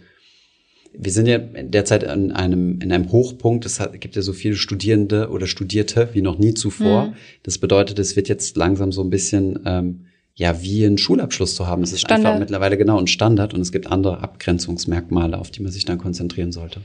wir 0.91 1.13
sind 1.13 1.27
ja 1.27 1.37
derzeit 1.37 2.03
in 2.03 2.33
einem, 2.33 2.81
in 2.81 2.91
einem 2.91 3.09
Hochpunkt. 3.09 3.65
Es 3.65 3.79
hat, 3.79 4.01
gibt 4.01 4.17
ja 4.17 4.21
so 4.21 4.33
viele 4.33 4.55
Studierende 4.55 5.29
oder 5.29 5.47
Studierte 5.47 6.09
wie 6.11 6.21
noch 6.21 6.37
nie 6.37 6.55
zuvor. 6.55 7.07
Mhm. 7.07 7.13
Das 7.43 7.57
bedeutet, 7.57 7.99
es 7.99 8.17
wird 8.17 8.27
jetzt 8.27 8.57
langsam 8.57 8.91
so 8.91 9.01
ein 9.01 9.09
bisschen 9.09 9.59
ähm, 9.65 10.07
ja 10.37 10.61
wie 10.61 10.85
einen 10.85 10.99
Schulabschluss 10.99 11.55
zu 11.55 11.67
haben. 11.67 11.83
Es 11.83 11.91
ist 11.91 12.01
Standard. 12.01 12.25
einfach 12.27 12.39
mittlerweile 12.39 12.77
genau 12.77 12.99
ein 12.99 13.07
Standard 13.07 13.53
und 13.53 13.61
es 13.61 13.71
gibt 13.71 13.91
andere 13.91 14.21
Abgrenzungsmerkmale, 14.21 15.37
auf 15.37 15.49
die 15.51 15.61
man 15.61 15.71
sich 15.71 15.83
dann 15.83 15.97
konzentrieren 15.97 16.51
sollte. 16.51 16.81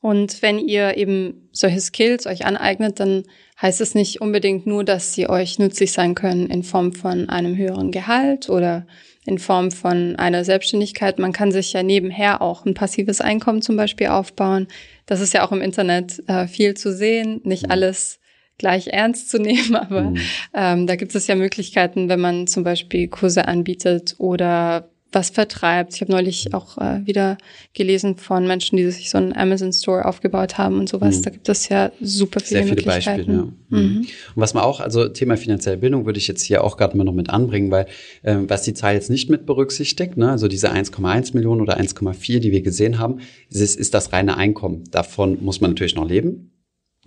Und 0.00 0.42
wenn 0.42 0.58
ihr 0.58 0.96
eben 0.96 1.48
solche 1.50 1.80
Skills 1.80 2.26
euch 2.26 2.46
aneignet, 2.46 3.00
dann 3.00 3.24
heißt 3.60 3.80
es 3.80 3.94
nicht 3.94 4.20
unbedingt 4.20 4.66
nur, 4.66 4.84
dass 4.84 5.12
sie 5.12 5.28
euch 5.28 5.58
nützlich 5.58 5.92
sein 5.92 6.14
können 6.14 6.50
in 6.50 6.62
Form 6.62 6.92
von 6.92 7.28
einem 7.28 7.56
höheren 7.56 7.90
Gehalt 7.90 8.48
oder 8.48 8.86
in 9.24 9.38
Form 9.38 9.70
von 9.70 10.16
einer 10.16 10.44
Selbstständigkeit. 10.44 11.18
Man 11.18 11.32
kann 11.32 11.50
sich 11.50 11.72
ja 11.72 11.82
nebenher 11.82 12.42
auch 12.42 12.64
ein 12.64 12.74
passives 12.74 13.20
Einkommen 13.20 13.62
zum 13.62 13.76
Beispiel 13.76 14.08
aufbauen. 14.08 14.68
Das 15.06 15.20
ist 15.20 15.32
ja 15.32 15.44
auch 15.44 15.52
im 15.52 15.62
Internet 15.62 16.22
äh, 16.28 16.46
viel 16.46 16.74
zu 16.74 16.92
sehen. 16.92 17.40
Nicht 17.42 17.64
mhm. 17.64 17.72
alles 17.72 18.20
gleich 18.58 18.88
ernst 18.88 19.30
zu 19.30 19.38
nehmen, 19.42 19.76
aber 19.76 20.02
mhm. 20.02 20.18
ähm, 20.54 20.86
da 20.86 20.96
gibt 20.96 21.14
es 21.14 21.26
ja 21.26 21.34
Möglichkeiten, 21.34 22.08
wenn 22.08 22.20
man 22.20 22.46
zum 22.46 22.64
Beispiel 22.64 23.08
Kurse 23.08 23.46
anbietet 23.48 24.14
oder 24.18 24.88
was 25.14 25.30
vertreibt. 25.30 25.94
Ich 25.94 26.00
habe 26.00 26.12
neulich 26.12 26.52
auch 26.52 26.78
äh, 26.78 27.06
wieder 27.06 27.38
gelesen 27.72 28.16
von 28.16 28.46
Menschen, 28.46 28.76
die 28.76 28.90
sich 28.90 29.10
so 29.10 29.18
einen 29.18 29.32
Amazon 29.32 29.72
Store 29.72 30.04
aufgebaut 30.04 30.58
haben 30.58 30.78
und 30.80 30.88
sowas. 30.88 31.18
Mhm. 31.18 31.22
Da 31.22 31.30
gibt 31.30 31.48
es 31.48 31.68
ja 31.68 31.92
super 32.00 32.40
viele, 32.40 32.64
Sehr 32.64 32.74
viele 32.74 32.74
Möglichkeiten. 32.74 33.16
Beispiele. 33.18 33.36
Ja. 33.36 33.78
Mhm. 33.78 33.78
mhm. 33.78 33.98
Und 33.98 34.08
was 34.34 34.54
man 34.54 34.64
auch, 34.64 34.80
also 34.80 35.08
Thema 35.08 35.36
finanzielle 35.36 35.78
Bildung 35.78 36.06
würde 36.06 36.18
ich 36.18 36.28
jetzt 36.28 36.42
hier 36.42 36.64
auch 36.64 36.76
gerade 36.76 36.96
mal 36.96 37.04
noch 37.04 37.14
mit 37.14 37.30
anbringen, 37.30 37.70
weil 37.70 37.86
ähm, 38.24 38.50
was 38.50 38.62
die 38.62 38.74
Zahl 38.74 38.94
jetzt 38.94 39.10
nicht 39.10 39.30
mit 39.30 39.46
berücksichtigt, 39.46 40.16
ne, 40.16 40.30
also 40.30 40.48
diese 40.48 40.72
1,1 40.72 41.34
Millionen 41.34 41.60
oder 41.60 41.78
1,4, 41.78 42.40
die 42.40 42.52
wir 42.52 42.62
gesehen 42.62 42.98
haben, 42.98 43.20
ist, 43.50 43.76
ist 43.76 43.94
das 43.94 44.12
reine 44.12 44.36
Einkommen. 44.36 44.84
Davon 44.90 45.38
muss 45.42 45.60
man 45.60 45.70
natürlich 45.70 45.94
noch 45.94 46.08
leben. 46.08 46.50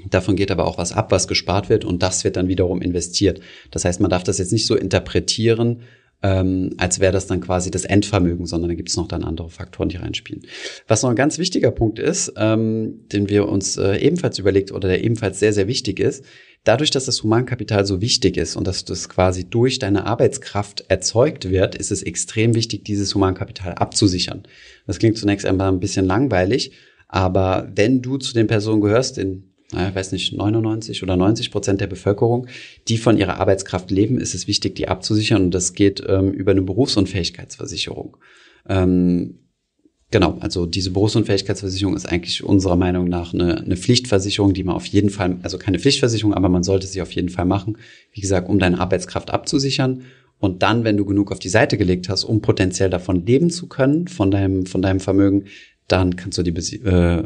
Davon 0.09 0.35
geht 0.35 0.51
aber 0.51 0.65
auch 0.65 0.77
was 0.77 0.91
ab, 0.91 1.11
was 1.11 1.27
gespart 1.27 1.69
wird 1.69 1.83
und 1.83 2.03
das 2.03 2.23
wird 2.23 2.37
dann 2.37 2.47
wiederum 2.47 2.81
investiert. 2.81 3.39
Das 3.71 3.83
heißt, 3.83 3.99
man 3.99 4.11
darf 4.11 4.23
das 4.23 4.37
jetzt 4.37 4.51
nicht 4.51 4.67
so 4.67 4.75
interpretieren, 4.75 5.81
ähm, 6.23 6.73
als 6.77 6.99
wäre 6.99 7.11
das 7.11 7.27
dann 7.27 7.41
quasi 7.41 7.69
das 7.69 7.85
Endvermögen, 7.85 8.45
sondern 8.47 8.69
da 8.69 8.75
gibt 8.75 8.89
es 8.89 8.97
noch 8.97 9.07
dann 9.07 9.23
andere 9.23 9.49
Faktoren, 9.49 9.89
die 9.89 9.97
reinspielen. 9.97 10.43
Was 10.87 11.03
noch 11.03 11.11
ein 11.11 11.15
ganz 11.15 11.37
wichtiger 11.37 11.71
Punkt 11.71 11.99
ist, 11.99 12.33
ähm, 12.37 13.07
den 13.11 13.29
wir 13.29 13.47
uns 13.47 13.77
äh, 13.77 13.97
ebenfalls 13.97 14.39
überlegt 14.39 14.71
oder 14.71 14.87
der 14.87 15.03
ebenfalls 15.03 15.39
sehr, 15.39 15.53
sehr 15.53 15.67
wichtig 15.67 15.99
ist, 15.99 16.25
dadurch, 16.63 16.89
dass 16.89 17.05
das 17.05 17.21
Humankapital 17.21 17.85
so 17.85 18.01
wichtig 18.01 18.37
ist 18.37 18.55
und 18.55 18.65
dass 18.65 18.83
das 18.83 19.09
quasi 19.09 19.47
durch 19.47 19.77
deine 19.77 20.05
Arbeitskraft 20.05 20.85
erzeugt 20.87 21.49
wird, 21.49 21.75
ist 21.75 21.91
es 21.91 22.01
extrem 22.01 22.55
wichtig, 22.55 22.83
dieses 22.83 23.13
Humankapital 23.13 23.75
abzusichern. 23.75 24.43
Das 24.87 24.97
klingt 24.97 25.17
zunächst 25.17 25.45
einmal 25.45 25.71
ein 25.71 25.79
bisschen 25.79 26.05
langweilig, 26.05 26.71
aber 27.07 27.71
wenn 27.75 28.01
du 28.01 28.17
zu 28.17 28.33
den 28.33 28.47
Personen 28.47 28.81
gehörst, 28.81 29.17
in 29.17 29.53
naja, 29.71 29.93
weiß 29.93 30.13
nicht, 30.13 30.33
99 30.33 31.03
oder 31.03 31.17
90 31.17 31.51
Prozent 31.51 31.81
der 31.81 31.87
Bevölkerung, 31.87 32.47
die 32.87 32.97
von 32.97 33.17
ihrer 33.17 33.39
Arbeitskraft 33.39 33.91
leben, 33.91 34.17
ist 34.17 34.33
es 34.33 34.47
wichtig, 34.47 34.75
die 34.75 34.87
abzusichern. 34.87 35.43
Und 35.43 35.51
das 35.51 35.73
geht 35.73 36.01
ähm, 36.07 36.31
über 36.31 36.51
eine 36.51 36.61
Berufsunfähigkeitsversicherung. 36.61 38.15
Ähm, 38.69 39.39
genau, 40.09 40.37
also 40.39 40.65
diese 40.65 40.91
Berufsunfähigkeitsversicherung 40.91 41.97
ist 41.97 42.05
eigentlich 42.05 42.45
unserer 42.45 42.77
Meinung 42.77 43.09
nach 43.09 43.33
eine, 43.33 43.57
eine 43.57 43.75
Pflichtversicherung, 43.75 44.53
die 44.53 44.63
man 44.63 44.75
auf 44.75 44.85
jeden 44.85 45.09
Fall, 45.09 45.37
also 45.43 45.57
keine 45.57 45.79
Pflichtversicherung, 45.79 46.33
aber 46.33 46.47
man 46.47 46.63
sollte 46.63 46.87
sie 46.87 47.01
auf 47.01 47.11
jeden 47.11 47.29
Fall 47.29 47.45
machen. 47.45 47.77
Wie 48.13 48.21
gesagt, 48.21 48.47
um 48.49 48.59
deine 48.59 48.79
Arbeitskraft 48.79 49.31
abzusichern. 49.31 50.03
Und 50.39 50.63
dann, 50.63 50.85
wenn 50.85 50.97
du 50.97 51.03
genug 51.03 51.31
auf 51.31 51.39
die 51.39 51.49
Seite 51.49 51.77
gelegt 51.77 52.07
hast, 52.09 52.23
um 52.23 52.41
potenziell 52.41 52.89
davon 52.89 53.25
leben 53.25 53.49
zu 53.49 53.67
können, 53.67 54.07
von 54.07 54.31
deinem, 54.31 54.65
von 54.65 54.81
deinem 54.81 54.99
Vermögen, 54.99 55.45
dann 55.87 56.15
kannst 56.15 56.37
du 56.37 56.43
die 56.43 56.51
äh, 56.51 57.19
äh, 57.19 57.25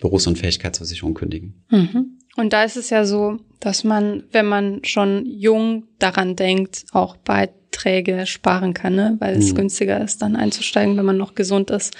Berufsunfähigkeitsversicherung 0.00 1.14
kündigen. 1.14 1.64
Mhm. 1.70 2.18
Und 2.36 2.52
da 2.52 2.64
ist 2.64 2.76
es 2.76 2.90
ja 2.90 3.04
so, 3.04 3.38
dass 3.60 3.84
man, 3.84 4.24
wenn 4.32 4.46
man 4.46 4.84
schon 4.84 5.24
jung 5.26 5.84
daran 5.98 6.34
denkt, 6.34 6.86
auch 6.92 7.16
Beiträge 7.16 8.26
sparen 8.26 8.74
kann, 8.74 8.96
ne? 8.96 9.16
weil 9.20 9.36
es 9.36 9.52
mhm. 9.52 9.56
günstiger 9.56 10.02
ist, 10.02 10.22
dann 10.22 10.34
einzusteigen, 10.34 10.96
wenn 10.96 11.04
man 11.04 11.16
noch 11.16 11.36
gesund 11.36 11.70
ist 11.70 11.94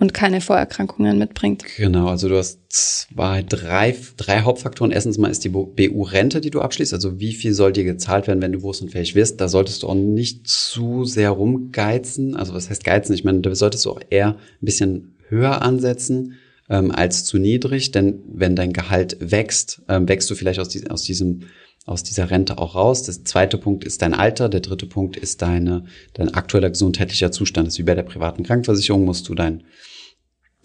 und 0.00 0.14
keine 0.14 0.40
Vorerkrankungen 0.40 1.18
mitbringt. 1.18 1.64
Genau, 1.76 2.08
also 2.08 2.28
du 2.28 2.36
hast 2.38 2.58
zwei, 2.70 3.42
drei, 3.42 3.94
drei 4.16 4.40
Hauptfaktoren. 4.40 4.90
Erstens 4.90 5.18
mal 5.18 5.30
ist 5.30 5.44
die 5.44 5.50
BU-Rente, 5.50 6.40
die 6.40 6.50
du 6.50 6.62
abschließt. 6.62 6.94
Also 6.94 7.20
wie 7.20 7.34
viel 7.34 7.52
soll 7.52 7.72
dir 7.72 7.84
gezahlt 7.84 8.26
werden, 8.26 8.40
wenn 8.40 8.52
du 8.52 8.60
berufsunfähig 8.60 9.14
wirst? 9.14 9.40
Da 9.40 9.48
solltest 9.48 9.82
du 9.82 9.88
auch 9.88 9.94
nicht 9.94 10.48
zu 10.48 11.04
sehr 11.04 11.30
rumgeizen. 11.30 12.34
Also 12.34 12.54
was 12.54 12.70
heißt 12.70 12.82
geizen? 12.82 13.12
Ich 13.12 13.24
meine, 13.24 13.40
da 13.40 13.54
solltest 13.54 13.84
du 13.84 13.90
auch 13.90 14.00
eher 14.08 14.30
ein 14.30 14.64
bisschen 14.64 15.16
höher 15.30 15.62
ansetzen 15.62 16.34
ähm, 16.68 16.90
als 16.90 17.24
zu 17.24 17.38
niedrig, 17.38 17.90
denn 17.90 18.22
wenn 18.32 18.56
dein 18.56 18.72
Gehalt 18.72 19.16
wächst, 19.20 19.82
ähm, 19.88 20.08
wächst 20.08 20.30
du 20.30 20.34
vielleicht 20.34 20.60
aus, 20.60 20.68
die, 20.68 20.88
aus 20.90 21.02
diesem 21.02 21.44
aus 21.86 22.02
dieser 22.02 22.30
Rente 22.30 22.58
auch 22.58 22.74
raus. 22.74 23.02
Der 23.02 23.24
zweite 23.24 23.58
Punkt 23.58 23.84
ist 23.84 24.02
dein 24.02 24.14
Alter. 24.14 24.48
Der 24.48 24.60
dritte 24.60 24.86
Punkt 24.86 25.16
ist 25.16 25.42
deine, 25.42 25.84
dein 26.12 26.32
aktueller 26.32 26.70
gesundheitlicher 26.70 27.32
Zustand. 27.32 27.66
Das 27.66 27.74
ist 27.74 27.78
wie 27.78 27.84
bei 27.84 27.94
der 27.94 28.02
privaten 28.02 28.42
Krankenversicherung, 28.42 29.04
musst 29.04 29.28
du 29.28 29.34
dein 29.34 29.64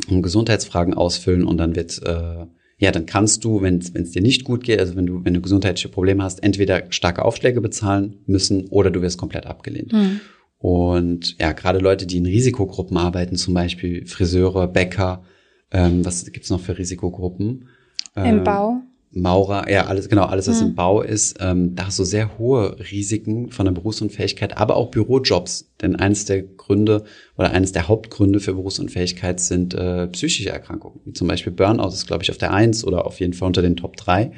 Gesundheitsfragen 0.07 0.93
ausfüllen 0.93 1.45
und 1.45 1.57
dann 1.57 1.75
wird, 1.75 2.01
äh, 2.03 2.45
ja, 2.77 2.91
dann 2.91 3.05
kannst 3.05 3.45
du, 3.45 3.61
wenn 3.61 3.77
es 3.77 4.11
dir 4.11 4.21
nicht 4.21 4.43
gut 4.43 4.63
geht, 4.63 4.79
also 4.79 4.95
wenn 4.97 5.05
du, 5.05 5.23
wenn 5.23 5.33
du 5.33 5.41
gesundheitliche 5.41 5.87
Probleme 5.87 6.21
hast, 6.21 6.43
entweder 6.43 6.83
starke 6.89 7.23
Aufschläge 7.23 7.61
bezahlen 7.61 8.17
müssen 8.27 8.67
oder 8.67 8.91
du 8.91 9.01
wirst 9.01 9.17
komplett 9.17 9.45
abgelehnt. 9.45 9.93
Mhm. 9.93 10.19
Und 10.57 11.37
ja, 11.39 11.51
gerade 11.51 11.79
Leute, 11.79 12.05
die 12.05 12.17
in 12.17 12.25
Risikogruppen 12.25 12.97
arbeiten, 12.97 13.35
zum 13.35 13.53
Beispiel 13.53 14.05
Friseure, 14.05 14.67
Bäcker, 14.67 15.23
ähm, 15.71 16.05
was 16.05 16.31
gibt's 16.31 16.49
noch 16.49 16.61
für 16.61 16.77
Risikogruppen? 16.77 17.67
Ähm, 18.15 18.37
Im 18.37 18.43
Bau. 18.43 18.81
Maurer, 19.17 19.69
ja, 19.71 19.85
alles, 19.85 20.09
genau, 20.09 20.25
alles, 20.25 20.47
was 20.49 20.59
mhm. 20.59 20.67
im 20.67 20.75
Bau 20.75 21.01
ist, 21.01 21.37
ähm, 21.39 21.73
da 21.73 21.87
hast 21.87 21.97
du 21.97 22.03
sehr 22.03 22.37
hohe 22.37 22.77
Risiken 22.91 23.49
von 23.49 23.65
der 23.65 23.71
Berufsunfähigkeit, 23.71 24.57
aber 24.57 24.75
auch 24.75 24.91
Bürojobs. 24.91 25.71
Denn 25.81 25.95
eines 25.95 26.25
der 26.25 26.43
Gründe 26.43 27.05
oder 27.37 27.51
eines 27.51 27.71
der 27.71 27.87
Hauptgründe 27.87 28.41
für 28.41 28.53
Berufsunfähigkeit 28.53 29.39
sind 29.39 29.73
äh, 29.73 30.07
psychische 30.07 30.49
Erkrankungen. 30.49 30.99
Wie 31.05 31.13
zum 31.13 31.29
Beispiel 31.29 31.53
Burnout 31.53 31.87
ist, 31.89 32.07
glaube 32.07 32.23
ich, 32.23 32.31
auf 32.31 32.37
der 32.37 32.53
Eins 32.53 32.83
oder 32.83 33.05
auf 33.05 33.21
jeden 33.21 33.31
Fall 33.31 33.47
unter 33.47 33.61
den 33.61 33.77
Top 33.77 33.95
drei. 33.95 34.31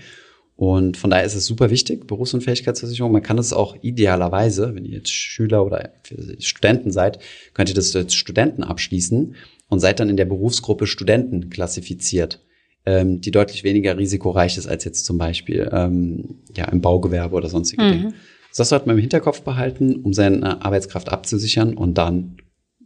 Und 0.58 0.98
von 0.98 1.12
daher 1.12 1.26
ist 1.26 1.36
es 1.36 1.46
super 1.46 1.70
wichtig, 1.70 2.08
Berufsunfähigkeitsversicherung. 2.08 3.12
Man 3.12 3.22
kann 3.22 3.38
es 3.38 3.54
auch 3.54 3.78
idealerweise, 3.82 4.76
wenn 4.76 4.86
ihr 4.86 4.98
jetzt 4.98 5.12
Schüler 5.12 5.66
oder 5.66 5.94
Studenten 6.40 6.92
seid, 6.92 7.20
könnt 7.54 7.70
ihr 7.70 7.76
das 7.76 7.96
als 7.96 8.16
Studenten 8.16 8.64
abschließen 8.64 9.36
und 9.70 9.80
seid 9.80 10.00
dann 10.00 10.10
in 10.10 10.18
der 10.18 10.26
Berufsgruppe 10.26 10.88
Studenten 10.88 11.50
klassifiziert 11.50 12.42
ähm, 12.88 13.20
die 13.20 13.32
deutlich 13.32 13.66
weniger 13.66 13.98
risikoreich 13.98 14.58
ist 14.58 14.66
als 14.66 14.86
jetzt 14.86 15.04
zum 15.04 15.18
Beispiel 15.18 15.70
ähm, 15.74 16.38
ja, 16.56 16.66
im 16.70 16.80
Baugewerbe 16.80 17.36
oder 17.36 17.50
sonstige 17.50 17.84
mhm. 17.84 17.92
Dinge. 17.92 18.14
Das 18.56 18.70
sollte 18.70 18.88
man 18.88 18.96
im 18.96 19.02
Hinterkopf 19.02 19.42
behalten, 19.42 19.98
um 19.98 20.14
seine 20.14 20.64
Arbeitskraft 20.64 21.10
abzusichern 21.10 21.74
und 21.74 21.98
dann 21.98 22.38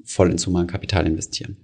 voll 0.03 0.31
ins 0.31 0.47
Humankapital 0.47 1.05
investieren. 1.05 1.55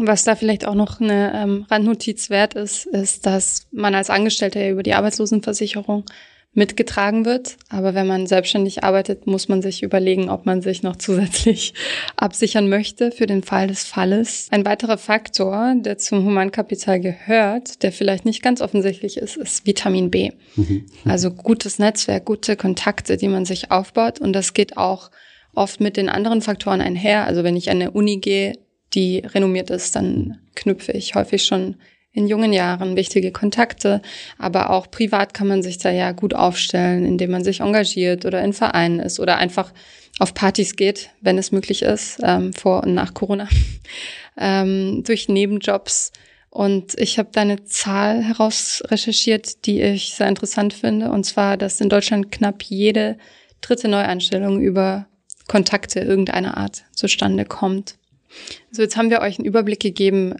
Was 0.00 0.24
da 0.24 0.36
vielleicht 0.36 0.66
auch 0.66 0.74
noch 0.74 1.00
eine 1.00 1.32
ähm, 1.34 1.66
Randnotiz 1.70 2.30
wert 2.30 2.54
ist, 2.54 2.86
ist, 2.86 3.26
dass 3.26 3.66
man 3.72 3.94
als 3.94 4.10
Angestellter 4.10 4.68
über 4.68 4.82
die 4.82 4.94
Arbeitslosenversicherung 4.94 6.04
mitgetragen 6.52 7.24
wird. 7.24 7.56
Aber 7.68 7.94
wenn 7.94 8.06
man 8.06 8.26
selbstständig 8.26 8.82
arbeitet, 8.82 9.26
muss 9.26 9.48
man 9.48 9.62
sich 9.62 9.82
überlegen, 9.82 10.28
ob 10.28 10.46
man 10.46 10.62
sich 10.62 10.82
noch 10.82 10.96
zusätzlich 10.98 11.74
absichern 12.16 12.68
möchte 12.68 13.12
für 13.12 13.26
den 13.26 13.42
Fall 13.42 13.68
des 13.68 13.84
Falles. 13.84 14.48
Ein 14.50 14.64
weiterer 14.64 14.98
Faktor, 14.98 15.74
der 15.76 15.98
zum 15.98 16.24
Humankapital 16.24 17.00
gehört, 17.00 17.82
der 17.82 17.92
vielleicht 17.92 18.24
nicht 18.24 18.42
ganz 18.42 18.60
offensichtlich 18.60 19.16
ist, 19.16 19.36
ist 19.36 19.66
Vitamin 19.66 20.10
B. 20.10 20.30
Mhm. 20.56 20.86
Also 21.04 21.30
gutes 21.30 21.78
Netzwerk, 21.78 22.24
gute 22.24 22.56
Kontakte, 22.56 23.16
die 23.16 23.28
man 23.28 23.44
sich 23.44 23.70
aufbaut. 23.70 24.20
Und 24.20 24.32
das 24.32 24.52
geht 24.52 24.76
auch 24.76 25.10
oft 25.54 25.80
mit 25.80 25.96
den 25.96 26.08
anderen 26.08 26.42
Faktoren 26.42 26.80
einher. 26.80 27.26
Also 27.26 27.44
wenn 27.44 27.56
ich 27.56 27.70
an 27.70 27.76
eine 27.76 27.92
Uni 27.92 28.18
gehe, 28.18 28.54
die 28.94 29.18
renommiert 29.18 29.70
ist, 29.70 29.96
dann 29.96 30.38
knüpfe 30.54 30.92
ich 30.92 31.14
häufig 31.14 31.44
schon 31.44 31.76
in 32.12 32.26
jungen 32.26 32.52
Jahren 32.52 32.96
wichtige 32.96 33.30
Kontakte, 33.30 34.02
aber 34.36 34.70
auch 34.70 34.90
privat 34.90 35.32
kann 35.32 35.46
man 35.46 35.62
sich 35.62 35.78
da 35.78 35.90
ja 35.90 36.12
gut 36.12 36.34
aufstellen, 36.34 37.04
indem 37.04 37.30
man 37.30 37.44
sich 37.44 37.60
engagiert 37.60 38.24
oder 38.24 38.42
in 38.42 38.52
Vereinen 38.52 38.98
ist 38.98 39.20
oder 39.20 39.36
einfach 39.36 39.72
auf 40.18 40.34
Partys 40.34 40.76
geht, 40.76 41.10
wenn 41.20 41.38
es 41.38 41.52
möglich 41.52 41.82
ist, 41.82 42.18
ähm, 42.22 42.52
vor 42.52 42.82
und 42.82 42.94
nach 42.94 43.14
Corona, 43.14 43.48
ähm, 44.36 45.02
durch 45.04 45.28
Nebenjobs. 45.28 46.12
Und 46.50 46.98
ich 46.98 47.18
habe 47.18 47.28
da 47.32 47.42
eine 47.42 47.64
Zahl 47.64 48.24
heraus 48.24 48.82
recherchiert, 48.88 49.66
die 49.66 49.80
ich 49.80 50.14
sehr 50.14 50.26
interessant 50.26 50.74
finde, 50.74 51.12
und 51.12 51.24
zwar, 51.24 51.56
dass 51.56 51.80
in 51.80 51.88
Deutschland 51.88 52.32
knapp 52.32 52.64
jede 52.64 53.18
dritte 53.60 53.86
Neuanstellung 53.86 54.60
über 54.60 55.06
Kontakte 55.46 56.00
irgendeiner 56.00 56.56
Art 56.56 56.84
zustande 56.92 57.44
kommt. 57.44 57.96
So, 58.70 58.82
jetzt 58.82 58.96
haben 58.96 59.10
wir 59.10 59.20
euch 59.20 59.38
einen 59.38 59.46
Überblick 59.46 59.80
gegeben, 59.80 60.34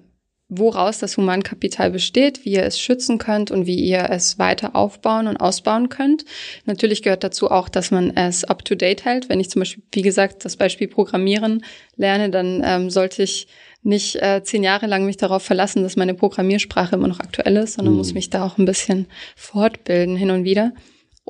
woraus 0.51 0.99
das 0.99 1.17
Humankapital 1.17 1.91
besteht, 1.91 2.45
wie 2.45 2.55
ihr 2.55 2.65
es 2.65 2.79
schützen 2.79 3.19
könnt 3.19 3.51
und 3.51 3.67
wie 3.67 3.79
ihr 3.79 4.11
es 4.11 4.39
weiter 4.39 4.75
aufbauen 4.75 5.29
und 5.29 5.37
ausbauen 5.37 5.89
könnt. 5.89 6.25
Natürlich 6.67 7.03
gehört 7.03 7.23
dazu 7.23 7.51
auch, 7.51 7.69
dass 7.69 7.93
man 7.93 8.17
es 8.17 8.45
up-to-date 8.45 9.05
hält. 9.05 9.29
Wenn 9.29 9.41
ich 9.41 9.49
zum 9.49 9.61
Beispiel, 9.61 9.85
wie 9.93 10.03
gesagt, 10.03 10.45
das 10.45 10.57
Beispiel 10.57 10.89
Programmieren 10.89 11.65
lerne, 11.97 12.31
dann 12.31 12.63
ähm, 12.65 12.91
sollte 12.91 13.23
ich 13.23 13.47
nicht 13.83 14.17
äh, 14.17 14.43
zehn 14.43 14.63
Jahre 14.63 14.87
lang 14.87 15.07
mich 15.07 15.17
darauf 15.17 15.43
verlassen, 15.43 15.85
dass 15.85 15.97
meine 15.97 16.15
Programmiersprache 16.15 16.97
immer 16.97 17.09
noch 17.09 17.21
aktuell 17.21 17.57
ist, 17.57 17.75
sondern 17.75 17.95
mhm. 17.95 17.99
muss 17.99 18.13
mich 18.13 18.29
da 18.29 18.45
auch 18.45 18.59
ein 18.59 18.67
bisschen 18.67 19.07
fortbilden 19.37 20.17
hin 20.17 20.31
und 20.31 20.45
wieder. 20.45 20.73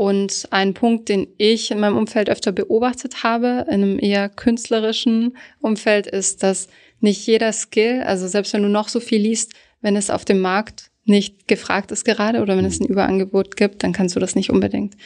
Und 0.01 0.49
ein 0.49 0.73
Punkt, 0.73 1.11
den 1.11 1.27
ich 1.37 1.71
in 1.71 1.79
meinem 1.79 1.99
Umfeld 1.99 2.31
öfter 2.31 2.53
beobachtet 2.53 3.23
habe, 3.23 3.67
in 3.69 3.83
einem 3.83 3.99
eher 3.99 4.31
künstlerischen 4.31 5.37
Umfeld, 5.61 6.07
ist, 6.07 6.43
dass 6.43 6.69
nicht 7.01 7.27
jeder 7.27 7.53
Skill, 7.53 8.03
also 8.05 8.27
selbst 8.27 8.55
wenn 8.55 8.63
du 8.63 8.71
noch 8.71 8.89
so 8.89 8.99
viel 8.99 9.21
liest, 9.21 9.53
wenn 9.83 9.97
es 9.97 10.09
auf 10.09 10.25
dem 10.25 10.41
Markt 10.41 10.91
nicht 11.05 11.49
gefragt 11.49 11.93
ist 11.93 12.07
gerade 12.07 12.41
oder 12.41 12.57
wenn 12.57 12.65
es 12.65 12.81
ein 12.81 12.87
Überangebot 12.87 13.59
gibt, 13.59 13.83
dann 13.83 13.93
kannst 13.93 14.17
du 14.17 14.21
das 14.21 14.35
nicht 14.35 14.49
unbedingt 14.49 14.97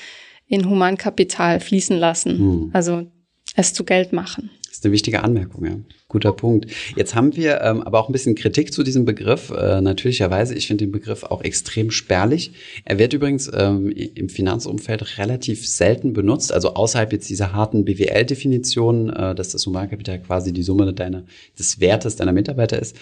in 0.47 0.71
Humankapital 0.71 1.59
fließen 1.59 1.99
lassen. 1.99 2.39
Hm. 2.39 2.71
Also 2.73 3.11
es 3.57 3.73
zu 3.73 3.83
Geld 3.83 4.13
machen. 4.13 4.49
Das 4.85 4.89
ist 4.89 4.91
eine 4.91 4.97
wichtige 4.97 5.23
Anmerkung, 5.23 5.65
ja. 5.65 5.77
Guter 6.09 6.33
Punkt. 6.33 6.67
Jetzt 6.95 7.15
haben 7.15 7.35
wir 7.37 7.63
ähm, 7.63 7.81
aber 7.83 7.99
auch 7.99 8.11
ein 8.11 8.13
bisschen 8.13 8.35
Kritik 8.35 8.71
zu 8.71 8.83
diesem 8.83 9.07
Begriff. 9.07 9.49
Äh, 9.49 9.81
natürlicherweise, 9.81 10.55
ich 10.55 10.67
finde 10.67 10.85
den 10.85 10.93
Begriff 10.93 11.23
auch 11.23 11.41
extrem 11.41 11.91
spärlich. 11.91 12.53
Er 12.85 12.99
wird 12.99 13.15
übrigens 13.15 13.51
ähm, 13.55 13.91
im 13.91 14.29
Finanzumfeld 14.29 15.17
relativ 15.17 15.67
selten 15.67 16.13
benutzt, 16.13 16.53
also 16.53 16.75
außerhalb 16.75 17.15
jetzt 17.15 17.31
dieser 17.31 17.55
harten 17.55 17.87
BWL-Definition, 17.87 19.09
äh, 19.09 19.35
dass 19.35 19.49
das 19.49 19.65
Humankapital 19.65 20.21
quasi 20.21 20.53
die 20.53 20.63
Summe 20.63 20.93
deiner, 20.93 21.25
des 21.59 21.81
Wertes 21.81 22.17
deiner 22.17 22.33
Mitarbeiter 22.33 22.79
ist. 22.79 22.95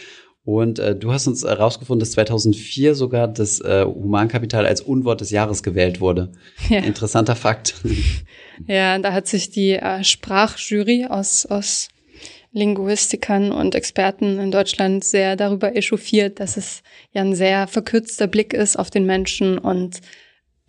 Und 0.45 0.81
äh, 0.81 0.97
du 0.97 1.13
hast 1.13 1.29
uns 1.29 1.45
herausgefunden, 1.45 2.01
dass 2.01 2.13
2004 2.13 2.97
sogar 2.97 3.29
das 3.29 3.61
äh, 3.61 3.85
Humankapital 3.85 4.67
als 4.67 4.81
Unwort 4.81 5.21
des 5.21 5.31
Jahres 5.31 5.63
gewählt 5.63 6.01
wurde. 6.01 6.33
Ja. 6.69 6.81
Interessanter 6.81 7.37
Fakt. 7.37 7.75
Ja, 8.67 8.99
da 8.99 9.13
hat 9.13 9.27
sich 9.27 9.51
die 9.51 9.73
äh, 9.73 10.05
Sprachjury 10.05 11.07
aus, 11.09 11.47
aus 11.47 11.89
Linguistikern 12.53 13.51
und 13.51 13.75
Experten 13.75 14.39
in 14.39 14.51
Deutschland 14.51 15.05
sehr 15.05 15.37
darüber 15.37 15.75
echauffiert, 15.75 16.39
dass 16.39 16.57
es 16.57 16.83
ja 17.13 17.23
ein 17.23 17.35
sehr 17.35 17.67
verkürzter 17.67 18.27
Blick 18.27 18.53
ist 18.53 18.79
auf 18.79 18.91
den 18.91 19.07
Menschen 19.07 19.59
und 19.59 20.01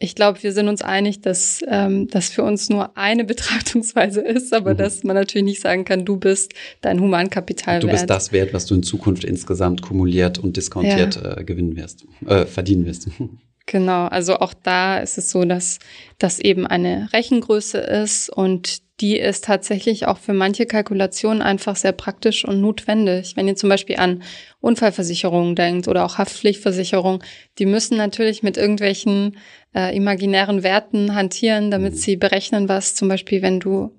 ich 0.03 0.15
glaube, 0.15 0.43
wir 0.43 0.51
sind 0.51 0.67
uns 0.67 0.81
einig, 0.81 1.21
dass 1.21 1.63
ähm, 1.65 2.09
das 2.09 2.27
für 2.27 2.43
uns 2.43 2.69
nur 2.69 2.97
eine 2.97 3.23
Betrachtungsweise 3.33 4.19
ist, 4.19 4.53
aber 4.53 4.73
mhm. 4.73 4.77
dass 4.77 5.03
man 5.05 5.15
natürlich 5.15 5.45
nicht 5.45 5.61
sagen 5.61 5.85
kann, 5.85 6.03
du 6.03 6.17
bist 6.17 6.51
dein 6.81 6.99
Humankapital 6.99 7.79
du 7.79 7.87
wert. 7.87 7.93
Du 7.93 7.99
bist 7.99 8.09
das 8.09 8.33
wert, 8.33 8.53
was 8.53 8.65
du 8.65 8.75
in 8.75 8.83
Zukunft 8.83 9.23
insgesamt 9.23 9.81
kumuliert 9.81 10.39
und 10.39 10.57
diskontiert 10.57 11.15
ja. 11.15 11.37
äh, 11.37 11.43
gewinnen 11.45 11.77
wirst, 11.77 12.05
äh, 12.27 12.45
verdienen 12.45 12.85
wirst. 12.85 13.07
Genau, 13.65 14.07
also 14.07 14.37
auch 14.37 14.53
da 14.53 14.97
ist 14.97 15.17
es 15.17 15.29
so, 15.31 15.45
dass 15.45 15.79
das 16.19 16.39
eben 16.39 16.67
eine 16.67 17.07
Rechengröße 17.13 17.77
ist 17.77 18.29
und 18.29 18.83
die 18.99 19.17
ist 19.17 19.45
tatsächlich 19.45 20.05
auch 20.05 20.17
für 20.17 20.33
manche 20.33 20.65
Kalkulationen 20.65 21.41
einfach 21.41 21.75
sehr 21.75 21.93
praktisch 21.93 22.45
und 22.45 22.61
notwendig. 22.61 23.35
Wenn 23.35 23.47
ihr 23.47 23.55
zum 23.55 23.69
Beispiel 23.69 23.95
an 23.95 24.21
Unfallversicherungen 24.59 25.55
denkt 25.55 25.87
oder 25.87 26.05
auch 26.05 26.17
Haftpflichtversicherung, 26.17 27.23
die 27.57 27.65
müssen 27.65 27.97
natürlich 27.97 28.43
mit 28.43 28.57
irgendwelchen 28.57 29.37
äh, 29.73 29.95
imaginären 29.95 30.61
Werten 30.61 31.15
hantieren, 31.15 31.71
damit 31.71 31.97
sie 31.97 32.17
berechnen, 32.17 32.69
was 32.69 32.95
zum 32.95 33.07
Beispiel, 33.07 33.41
wenn 33.41 33.59
du, 33.59 33.91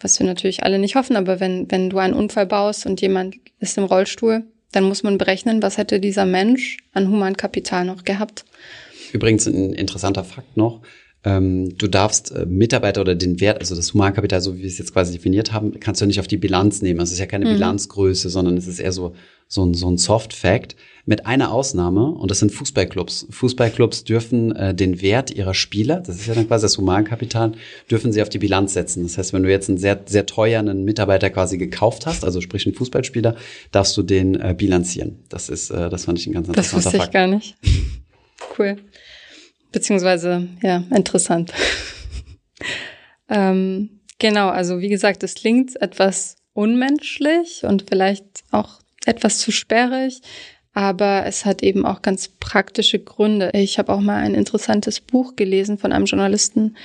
was 0.00 0.18
wir 0.18 0.26
natürlich 0.26 0.62
alle 0.62 0.78
nicht 0.78 0.94
hoffen, 0.94 1.16
aber 1.16 1.40
wenn, 1.40 1.70
wenn 1.70 1.90
du 1.90 1.98
einen 1.98 2.14
Unfall 2.14 2.46
baust 2.46 2.86
und 2.86 3.00
jemand 3.00 3.34
ist 3.58 3.76
im 3.78 3.84
Rollstuhl, 3.84 4.44
dann 4.72 4.84
muss 4.84 5.02
man 5.02 5.18
berechnen, 5.18 5.62
was 5.62 5.76
hätte 5.76 6.00
dieser 6.00 6.24
Mensch 6.24 6.78
an 6.94 7.08
Humankapital 7.08 7.84
noch 7.84 8.04
gehabt. 8.04 8.44
Übrigens 9.12 9.46
ein 9.46 9.72
interessanter 9.72 10.24
Fakt 10.24 10.56
noch. 10.56 10.80
Ähm, 11.24 11.76
du 11.78 11.86
darfst 11.86 12.32
äh, 12.32 12.46
Mitarbeiter 12.46 13.00
oder 13.00 13.14
den 13.14 13.40
Wert, 13.40 13.60
also 13.60 13.76
das 13.76 13.94
Humankapital, 13.94 14.40
so 14.40 14.56
wie 14.56 14.62
wir 14.62 14.66
es 14.66 14.78
jetzt 14.78 14.92
quasi 14.92 15.12
definiert 15.12 15.52
haben, 15.52 15.78
kannst 15.78 16.00
du 16.00 16.06
nicht 16.06 16.18
auf 16.18 16.26
die 16.26 16.36
Bilanz 16.36 16.82
nehmen. 16.82 16.98
Also 16.98 17.10
es 17.10 17.14
ist 17.14 17.20
ja 17.20 17.26
keine 17.26 17.44
mhm. 17.44 17.54
Bilanzgröße, 17.54 18.28
sondern 18.28 18.56
es 18.56 18.66
ist 18.66 18.80
eher 18.80 18.90
so, 18.90 19.14
so 19.46 19.64
ein, 19.64 19.74
so 19.74 19.88
ein 19.88 19.98
Soft-Fact. 19.98 20.74
Mit 21.04 21.26
einer 21.26 21.52
Ausnahme, 21.52 22.06
und 22.06 22.30
das 22.30 22.38
sind 22.38 22.52
Fußballclubs. 22.52 23.26
Fußballclubs 23.30 24.04
dürfen 24.04 24.54
äh, 24.54 24.72
den 24.72 25.02
Wert 25.02 25.32
ihrer 25.32 25.52
Spieler, 25.52 25.96
das 25.96 26.14
ist 26.14 26.28
ja 26.28 26.34
dann 26.34 26.46
quasi 26.46 26.64
das 26.64 26.78
Humankapital, 26.78 27.52
dürfen 27.90 28.12
sie 28.12 28.22
auf 28.22 28.28
die 28.28 28.38
Bilanz 28.38 28.72
setzen. 28.74 29.02
Das 29.02 29.18
heißt, 29.18 29.32
wenn 29.32 29.42
du 29.42 29.50
jetzt 29.50 29.68
einen 29.68 29.78
sehr, 29.78 30.00
sehr 30.06 30.26
teuren 30.26 30.84
Mitarbeiter 30.84 31.28
quasi 31.30 31.58
gekauft 31.58 32.06
hast, 32.06 32.24
also 32.24 32.40
sprich 32.40 32.66
einen 32.66 32.76
Fußballspieler, 32.76 33.34
darfst 33.72 33.96
du 33.96 34.02
den 34.02 34.36
äh, 34.36 34.54
bilanzieren. 34.56 35.18
Das 35.28 35.48
ist, 35.48 35.70
äh, 35.70 35.90
das 35.90 36.04
fand 36.04 36.20
ich 36.20 36.28
ein 36.28 36.32
ganz 36.32 36.46
interessanter 36.46 36.90
Fakt. 36.90 36.94
Das 36.94 37.00
wusste 37.00 37.08
ich 37.08 37.12
gar 37.12 37.26
nicht. 37.26 37.56
Cool. 38.56 38.76
Beziehungsweise, 39.70 40.48
ja, 40.62 40.84
interessant. 40.94 41.52
ähm, 43.28 44.00
genau, 44.18 44.48
also 44.48 44.80
wie 44.80 44.88
gesagt, 44.88 45.22
es 45.22 45.34
klingt 45.34 45.80
etwas 45.80 46.36
unmenschlich 46.52 47.64
und 47.64 47.86
vielleicht 47.88 48.24
auch 48.50 48.80
etwas 49.06 49.38
zu 49.38 49.50
sperrig, 49.50 50.20
aber 50.74 51.24
es 51.26 51.44
hat 51.44 51.62
eben 51.62 51.86
auch 51.86 52.02
ganz 52.02 52.28
praktische 52.28 52.98
Gründe. 52.98 53.50
Ich 53.54 53.78
habe 53.78 53.92
auch 53.92 54.00
mal 54.00 54.22
ein 54.22 54.34
interessantes 54.34 55.00
Buch 55.00 55.36
gelesen 55.36 55.78
von 55.78 55.92
einem 55.92 56.04
Journalisten, 56.04 56.76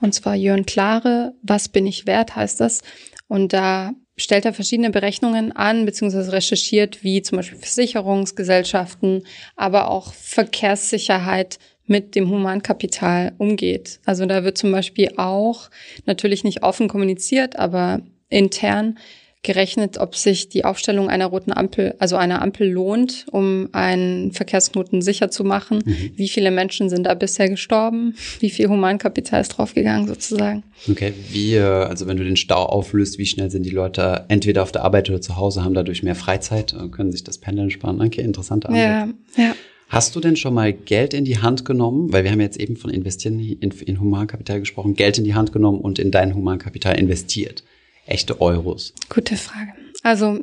und 0.00 0.12
zwar 0.14 0.34
Jörn 0.34 0.66
Klare, 0.66 1.34
Was 1.42 1.68
bin 1.68 1.86
ich 1.86 2.06
wert 2.06 2.34
heißt 2.34 2.60
das. 2.60 2.82
Und 3.28 3.52
da 3.52 3.92
stellt 4.16 4.44
er 4.44 4.52
verschiedene 4.52 4.90
Berechnungen 4.90 5.52
an, 5.52 5.84
beziehungsweise 5.86 6.32
recherchiert, 6.32 7.02
wie 7.02 7.22
zum 7.22 7.36
Beispiel 7.36 7.58
Versicherungsgesellschaften, 7.58 9.24
aber 9.56 9.90
auch 9.90 10.12
Verkehrssicherheit 10.12 11.58
mit 11.86 12.14
dem 12.14 12.30
Humankapital 12.30 13.32
umgeht. 13.38 14.00
Also 14.04 14.26
da 14.26 14.44
wird 14.44 14.58
zum 14.58 14.72
Beispiel 14.72 15.12
auch 15.16 15.70
natürlich 16.06 16.44
nicht 16.44 16.62
offen 16.62 16.88
kommuniziert, 16.88 17.56
aber 17.56 18.00
intern 18.28 18.98
gerechnet, 19.42 19.98
ob 19.98 20.14
sich 20.14 20.48
die 20.48 20.64
Aufstellung 20.64 21.08
einer 21.08 21.26
roten 21.26 21.52
Ampel, 21.52 21.94
also 21.98 22.16
einer 22.16 22.42
Ampel 22.42 22.70
lohnt, 22.70 23.26
um 23.32 23.68
einen 23.72 24.30
Verkehrsknoten 24.30 25.02
sicher 25.02 25.32
zu 25.32 25.42
machen. 25.42 25.82
Mhm. 25.84 26.12
Wie 26.14 26.28
viele 26.28 26.52
Menschen 26.52 26.88
sind 26.88 27.04
da 27.04 27.14
bisher 27.14 27.48
gestorben? 27.48 28.14
Wie 28.38 28.50
viel 28.50 28.68
Humankapital 28.68 29.40
ist 29.40 29.48
draufgegangen 29.48 30.06
sozusagen? 30.06 30.62
Okay, 30.88 31.12
wie, 31.30 31.58
also 31.58 32.06
wenn 32.06 32.16
du 32.16 32.24
den 32.24 32.36
Stau 32.36 32.64
auflöst, 32.64 33.18
wie 33.18 33.26
schnell 33.26 33.50
sind 33.50 33.64
die 33.64 33.70
Leute 33.70 34.26
entweder 34.28 34.62
auf 34.62 34.70
der 34.70 34.84
Arbeit 34.84 35.10
oder 35.10 35.20
zu 35.20 35.36
Hause, 35.36 35.64
haben 35.64 35.74
dadurch 35.74 36.04
mehr 36.04 36.14
Freizeit, 36.14 36.72
äh, 36.72 36.88
können 36.88 37.10
sich 37.10 37.24
das 37.24 37.38
Pendeln 37.38 37.70
sparen? 37.70 38.00
Okay, 38.00 38.20
interessante 38.20 38.68
Antwort. 38.68 39.16
Ja, 39.36 39.44
ja. 39.44 39.54
Hast 39.88 40.16
du 40.16 40.20
denn 40.20 40.36
schon 40.36 40.54
mal 40.54 40.72
Geld 40.72 41.12
in 41.12 41.24
die 41.24 41.38
Hand 41.38 41.66
genommen? 41.66 42.12
Weil 42.12 42.24
wir 42.24 42.30
haben 42.30 42.40
jetzt 42.40 42.58
eben 42.58 42.76
von 42.76 42.90
investieren 42.90 43.38
in, 43.38 43.70
in 43.70 44.00
Humankapital 44.00 44.60
gesprochen, 44.60 44.94
Geld 44.94 45.18
in 45.18 45.24
die 45.24 45.34
Hand 45.34 45.52
genommen 45.52 45.80
und 45.80 45.98
in 45.98 46.10
dein 46.10 46.34
Humankapital 46.34 46.98
investiert. 46.98 47.62
Echte 48.06 48.40
Euros. 48.40 48.94
Gute 49.08 49.36
Frage. 49.36 49.72
Also 50.02 50.40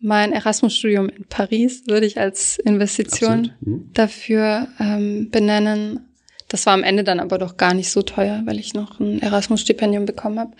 mein 0.00 0.32
Erasmus-Studium 0.32 1.08
in 1.08 1.24
Paris 1.24 1.84
würde 1.86 2.06
ich 2.06 2.18
als 2.18 2.58
Investition 2.58 3.52
mhm. 3.60 3.90
dafür 3.92 4.68
ähm, 4.78 5.30
benennen. 5.30 6.00
Das 6.48 6.66
war 6.66 6.74
am 6.74 6.84
Ende 6.84 7.04
dann 7.04 7.20
aber 7.20 7.38
doch 7.38 7.56
gar 7.56 7.74
nicht 7.74 7.90
so 7.90 8.02
teuer, 8.02 8.42
weil 8.46 8.58
ich 8.58 8.74
noch 8.74 9.00
ein 9.00 9.20
Erasmus-Stipendium 9.20 10.06
bekommen 10.06 10.38
habe. 10.38 10.52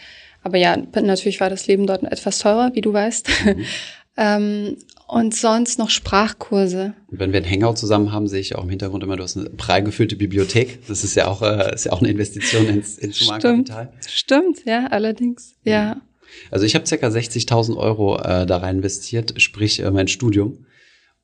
Aber 0.43 0.59
ja, 0.59 0.77
natürlich 0.77 1.41
war 1.41 1.51
das 1.51 1.67
Leben 1.67 1.87
dort 1.87 2.03
etwas 2.05 2.41
teurer, 2.41 2.75
wie 2.75 2.81
du 2.81 2.93
weißt. 2.93 3.29
Mhm. 3.45 3.65
ähm, 4.17 4.77
und 5.07 5.35
sonst 5.35 5.79
noch 5.79 5.89
Sprachkurse. 5.89 6.93
wenn 7.09 7.33
wir 7.33 7.39
einen 7.39 7.51
Hangout 7.51 7.77
zusammen 7.77 8.13
haben, 8.13 8.29
sehe 8.29 8.41
ich 8.41 8.57
auch 8.57 8.65
im 8.65 8.69
Hintergrund 8.69 9.03
immer, 9.03 9.17
du 9.17 9.23
hast 9.23 9.39
eine 9.39 9.49
prall 9.49 9.83
gefüllte 9.83 10.17
Bibliothek. 10.17 10.87
Das 10.87 11.03
ist 11.03 11.15
ja 11.15 11.29
auch, 11.29 11.41
äh, 11.41 11.75
ist 11.75 11.87
ja 11.87 11.93
auch 11.93 12.01
eine 12.01 12.11
Investition 12.11 12.67
ins, 12.67 12.99
ins 12.99 13.21
Humankapital. 13.23 13.91
Stimmt, 14.07 14.67
ja, 14.67 14.87
allerdings, 14.89 15.55
ja. 15.65 16.03
Also 16.51 16.67
ich 16.67 16.75
habe 16.75 16.87
circa 16.87 17.09
60.000 17.09 17.77
Euro 17.77 18.19
äh, 18.19 18.47
da 18.47 18.59
rein 18.59 18.77
investiert, 18.77 19.41
sprich 19.41 19.81
äh, 19.81 19.91
mein 19.91 20.09
Studium. 20.09 20.67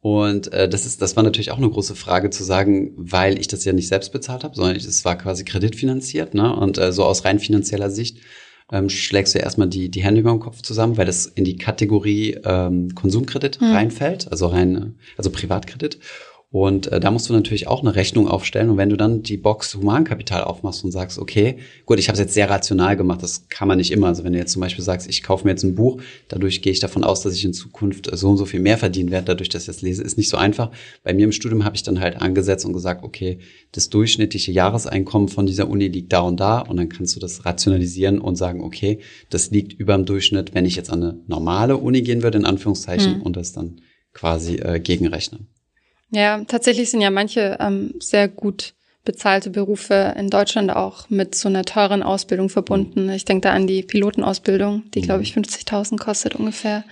Und 0.00 0.52
äh, 0.52 0.68
das 0.68 0.84
ist, 0.84 1.00
das 1.00 1.16
war 1.16 1.22
natürlich 1.22 1.50
auch 1.50 1.56
eine 1.56 1.70
große 1.70 1.94
Frage 1.94 2.28
zu 2.28 2.44
sagen, 2.44 2.92
weil 2.96 3.38
ich 3.38 3.48
das 3.48 3.64
ja 3.64 3.72
nicht 3.72 3.88
selbst 3.88 4.12
bezahlt 4.12 4.44
habe, 4.44 4.54
sondern 4.54 4.76
es 4.76 5.04
war 5.06 5.16
quasi 5.16 5.44
kreditfinanziert, 5.44 6.34
ne? 6.34 6.54
Und 6.54 6.76
äh, 6.76 6.92
so 6.92 7.04
aus 7.04 7.24
rein 7.24 7.38
finanzieller 7.38 7.88
Sicht 7.88 8.18
ähm, 8.70 8.90
schlägst 8.90 9.34
du 9.34 9.38
erstmal 9.38 9.68
die, 9.68 9.90
die 9.90 10.02
Hände 10.02 10.20
über 10.20 10.30
den 10.30 10.40
Kopf 10.40 10.60
zusammen, 10.60 10.98
weil 10.98 11.06
das 11.06 11.24
in 11.24 11.44
die 11.44 11.56
Kategorie 11.56 12.38
ähm, 12.44 12.94
Konsumkredit 12.94 13.62
mhm. 13.62 13.72
reinfällt, 13.72 14.30
also 14.30 14.46
rein, 14.48 14.96
also 15.16 15.30
Privatkredit. 15.30 15.98
Und 16.54 16.86
äh, 16.92 17.00
da 17.00 17.10
musst 17.10 17.28
du 17.28 17.32
natürlich 17.32 17.66
auch 17.66 17.80
eine 17.80 17.96
Rechnung 17.96 18.28
aufstellen. 18.28 18.70
Und 18.70 18.76
wenn 18.76 18.88
du 18.88 18.96
dann 18.96 19.24
die 19.24 19.36
Box 19.36 19.74
Humankapital 19.74 20.44
aufmachst 20.44 20.84
und 20.84 20.92
sagst, 20.92 21.18
okay, 21.18 21.56
gut, 21.84 21.98
ich 21.98 22.06
habe 22.06 22.14
es 22.14 22.20
jetzt 22.20 22.32
sehr 22.32 22.48
rational 22.48 22.96
gemacht, 22.96 23.24
das 23.24 23.48
kann 23.48 23.66
man 23.66 23.78
nicht 23.78 23.90
immer. 23.90 24.06
Also 24.06 24.22
wenn 24.22 24.34
du 24.34 24.38
jetzt 24.38 24.52
zum 24.52 24.60
Beispiel 24.60 24.84
sagst, 24.84 25.08
ich 25.08 25.24
kaufe 25.24 25.42
mir 25.42 25.50
jetzt 25.50 25.64
ein 25.64 25.74
Buch, 25.74 26.00
dadurch 26.28 26.62
gehe 26.62 26.72
ich 26.72 26.78
davon 26.78 27.02
aus, 27.02 27.22
dass 27.22 27.34
ich 27.34 27.44
in 27.44 27.54
Zukunft 27.54 28.08
so 28.12 28.30
und 28.30 28.36
so 28.36 28.44
viel 28.44 28.60
mehr 28.60 28.78
verdienen 28.78 29.10
werde, 29.10 29.24
dadurch, 29.24 29.48
dass 29.48 29.62
ich 29.62 29.66
das 29.66 29.82
lese, 29.82 30.04
ist 30.04 30.16
nicht 30.16 30.28
so 30.28 30.36
einfach. 30.36 30.70
Bei 31.02 31.12
mir 31.12 31.24
im 31.24 31.32
Studium 31.32 31.64
habe 31.64 31.74
ich 31.74 31.82
dann 31.82 31.98
halt 31.98 32.22
angesetzt 32.22 32.64
und 32.64 32.72
gesagt, 32.72 33.02
okay, 33.02 33.40
das 33.72 33.90
durchschnittliche 33.90 34.52
Jahreseinkommen 34.52 35.26
von 35.26 35.46
dieser 35.46 35.68
Uni 35.68 35.88
liegt 35.88 36.12
da 36.12 36.20
und 36.20 36.38
da. 36.38 36.60
Und 36.60 36.76
dann 36.76 36.88
kannst 36.88 37.16
du 37.16 37.20
das 37.20 37.44
rationalisieren 37.44 38.20
und 38.20 38.36
sagen, 38.36 38.60
okay, 38.60 39.00
das 39.28 39.50
liegt 39.50 39.72
über 39.72 39.96
dem 39.96 40.04
Durchschnitt, 40.04 40.54
wenn 40.54 40.66
ich 40.66 40.76
jetzt 40.76 40.90
an 40.90 41.02
eine 41.02 41.20
normale 41.26 41.78
Uni 41.78 42.02
gehen 42.02 42.22
würde, 42.22 42.38
in 42.38 42.44
Anführungszeichen, 42.44 43.16
mhm. 43.16 43.22
und 43.22 43.34
das 43.34 43.52
dann 43.52 43.80
quasi 44.12 44.54
äh, 44.54 44.78
gegenrechnen. 44.78 45.48
Ja, 46.10 46.42
tatsächlich 46.44 46.90
sind 46.90 47.00
ja 47.00 47.10
manche 47.10 47.56
ähm, 47.60 47.94
sehr 48.00 48.28
gut 48.28 48.74
bezahlte 49.04 49.50
Berufe 49.50 50.14
in 50.16 50.30
Deutschland 50.30 50.70
auch 50.70 51.10
mit 51.10 51.34
so 51.34 51.48
einer 51.48 51.64
teuren 51.64 52.02
Ausbildung 52.02 52.48
verbunden. 52.48 53.10
Ich 53.10 53.24
denke 53.24 53.42
da 53.42 53.52
an 53.52 53.66
die 53.66 53.82
Pilotenausbildung, 53.82 54.84
die, 54.94 55.02
glaube 55.02 55.22
ich, 55.22 55.34
50.000 55.34 55.98
kostet 55.98 56.34
ungefähr. 56.34 56.84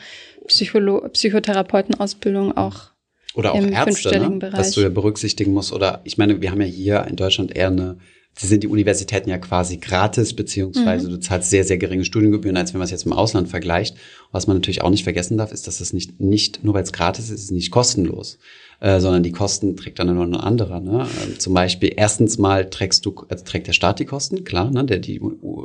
Psycholo 0.46 1.08
Psychotherapeutenausbildung 1.08 2.56
auch. 2.56 2.90
Oder 3.34 3.52
auch 3.52 3.58
im 3.58 3.72
Ärzte, 3.72 4.18
ne? 4.18 4.30
Bereich. 4.38 4.58
was 4.58 4.72
du 4.72 4.82
ja 4.82 4.90
berücksichtigen 4.90 5.52
musst. 5.52 5.72
Oder 5.72 6.02
ich 6.04 6.18
meine, 6.18 6.42
wir 6.42 6.50
haben 6.50 6.60
ja 6.60 6.66
hier 6.66 7.06
in 7.08 7.16
Deutschland 7.16 7.56
eher 7.56 7.68
eine 7.68 7.96
Sie 8.34 8.46
sind 8.46 8.62
die 8.62 8.68
Universitäten 8.68 9.28
ja 9.28 9.36
quasi 9.36 9.76
gratis, 9.76 10.34
beziehungsweise 10.34 11.06
mhm. 11.08 11.12
du 11.12 11.20
zahlst 11.20 11.50
sehr, 11.50 11.64
sehr 11.64 11.76
geringe 11.76 12.04
Studiengebühren, 12.04 12.56
als 12.56 12.72
wenn 12.72 12.78
man 12.78 12.86
es 12.86 12.90
jetzt 12.90 13.04
im 13.04 13.12
Ausland 13.12 13.48
vergleicht. 13.48 13.96
Was 14.30 14.46
man 14.46 14.56
natürlich 14.56 14.80
auch 14.80 14.88
nicht 14.88 15.04
vergessen 15.04 15.36
darf, 15.36 15.52
ist, 15.52 15.66
dass 15.66 15.80
es 15.80 15.92
nicht, 15.92 16.18
nicht 16.18 16.64
nur 16.64 16.72
weil 16.72 16.82
es 16.82 16.94
gratis 16.94 17.26
ist, 17.26 17.32
ist 17.32 17.44
es 17.44 17.50
nicht 17.50 17.70
kostenlos. 17.70 18.38
Äh, 18.82 18.98
sondern 18.98 19.22
die 19.22 19.30
Kosten 19.30 19.76
trägt 19.76 20.00
dann 20.00 20.12
nur 20.12 20.24
ein 20.24 20.34
anderer. 20.34 20.80
Ne? 20.80 21.06
Ähm, 21.22 21.38
zum 21.38 21.54
Beispiel 21.54 21.92
erstens 21.96 22.36
mal 22.38 22.68
trägst 22.68 23.06
du, 23.06 23.14
also 23.28 23.44
trägt 23.44 23.68
der 23.68 23.74
Staat 23.74 24.00
die 24.00 24.06
Kosten, 24.06 24.42
klar, 24.42 24.72
ne? 24.72 24.84
der 24.84 24.98
die, 24.98 25.20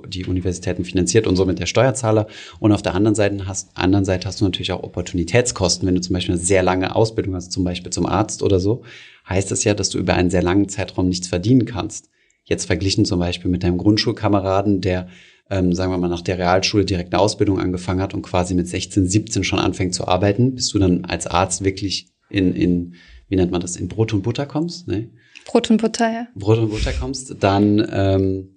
die 0.08 0.26
Universitäten 0.26 0.86
finanziert 0.86 1.26
und 1.26 1.36
somit 1.36 1.58
der 1.58 1.66
Steuerzahler. 1.66 2.28
Und 2.60 2.74
auf 2.74 2.84
der 2.84 2.94
anderen 2.94 3.16
Seite 3.16 3.48
hast, 3.48 3.76
anderen 3.76 4.06
Seite 4.06 4.28
hast 4.28 4.40
du 4.40 4.46
natürlich 4.46 4.72
auch 4.72 4.84
Opportunitätskosten, 4.84 5.88
wenn 5.88 5.96
du 5.96 6.02
zum 6.02 6.14
Beispiel 6.14 6.36
eine 6.36 6.44
sehr 6.44 6.62
lange 6.62 6.96
Ausbildung 6.96 7.34
hast, 7.34 7.52
zum 7.52 7.64
Beispiel 7.64 7.92
zum 7.92 8.06
Arzt 8.06 8.44
oder 8.44 8.60
so, 8.60 8.84
heißt 9.28 9.52
es 9.52 9.64
ja, 9.64 9.74
dass 9.74 9.90
du 9.90 9.98
über 9.98 10.14
einen 10.14 10.30
sehr 10.30 10.44
langen 10.44 10.70
Zeitraum 10.70 11.10
nichts 11.10 11.28
verdienen 11.28 11.66
kannst. 11.66 12.10
Jetzt 12.44 12.66
verglichen 12.66 13.04
zum 13.04 13.20
Beispiel 13.20 13.50
mit 13.50 13.64
deinem 13.64 13.80
Grundschulkameraden, 13.80 14.80
der 14.82 15.08
ähm, 15.50 15.74
sagen 15.74 15.92
wir 15.92 15.98
mal, 15.98 16.08
nach 16.08 16.22
der 16.22 16.38
Realschule 16.38 16.86
direkt 16.86 17.16
eine 17.16 17.22
Ausbildung 17.24 17.60
angefangen 17.60 18.02
hat 18.02 18.14
und 18.14 18.22
quasi 18.22 18.54
mit 18.54 18.68
16, 18.68 19.08
17 19.08 19.44
schon 19.44 19.58
anfängt 19.58 19.96
zu 19.96 20.08
arbeiten, 20.08 20.54
bist 20.54 20.72
du 20.76 20.78
dann 20.78 21.06
als 21.06 21.26
Arzt 21.26 21.64
wirklich 21.64 22.12
in, 22.30 22.54
in 22.54 22.96
wie 23.30 23.36
nennt 23.36 23.52
man 23.52 23.62
das, 23.62 23.76
in 23.76 23.88
Brot 23.88 24.14
und 24.14 24.22
Butter 24.22 24.46
kommst, 24.46 24.88
ne? 24.88 25.10
Brot 25.46 25.70
und 25.70 25.82
Butter, 25.82 26.12
ja. 26.12 26.28
Brot 26.36 26.60
und 26.60 26.70
Butter 26.70 26.94
kommst, 26.94 27.36
dann 27.40 27.86
ähm, 27.92 28.50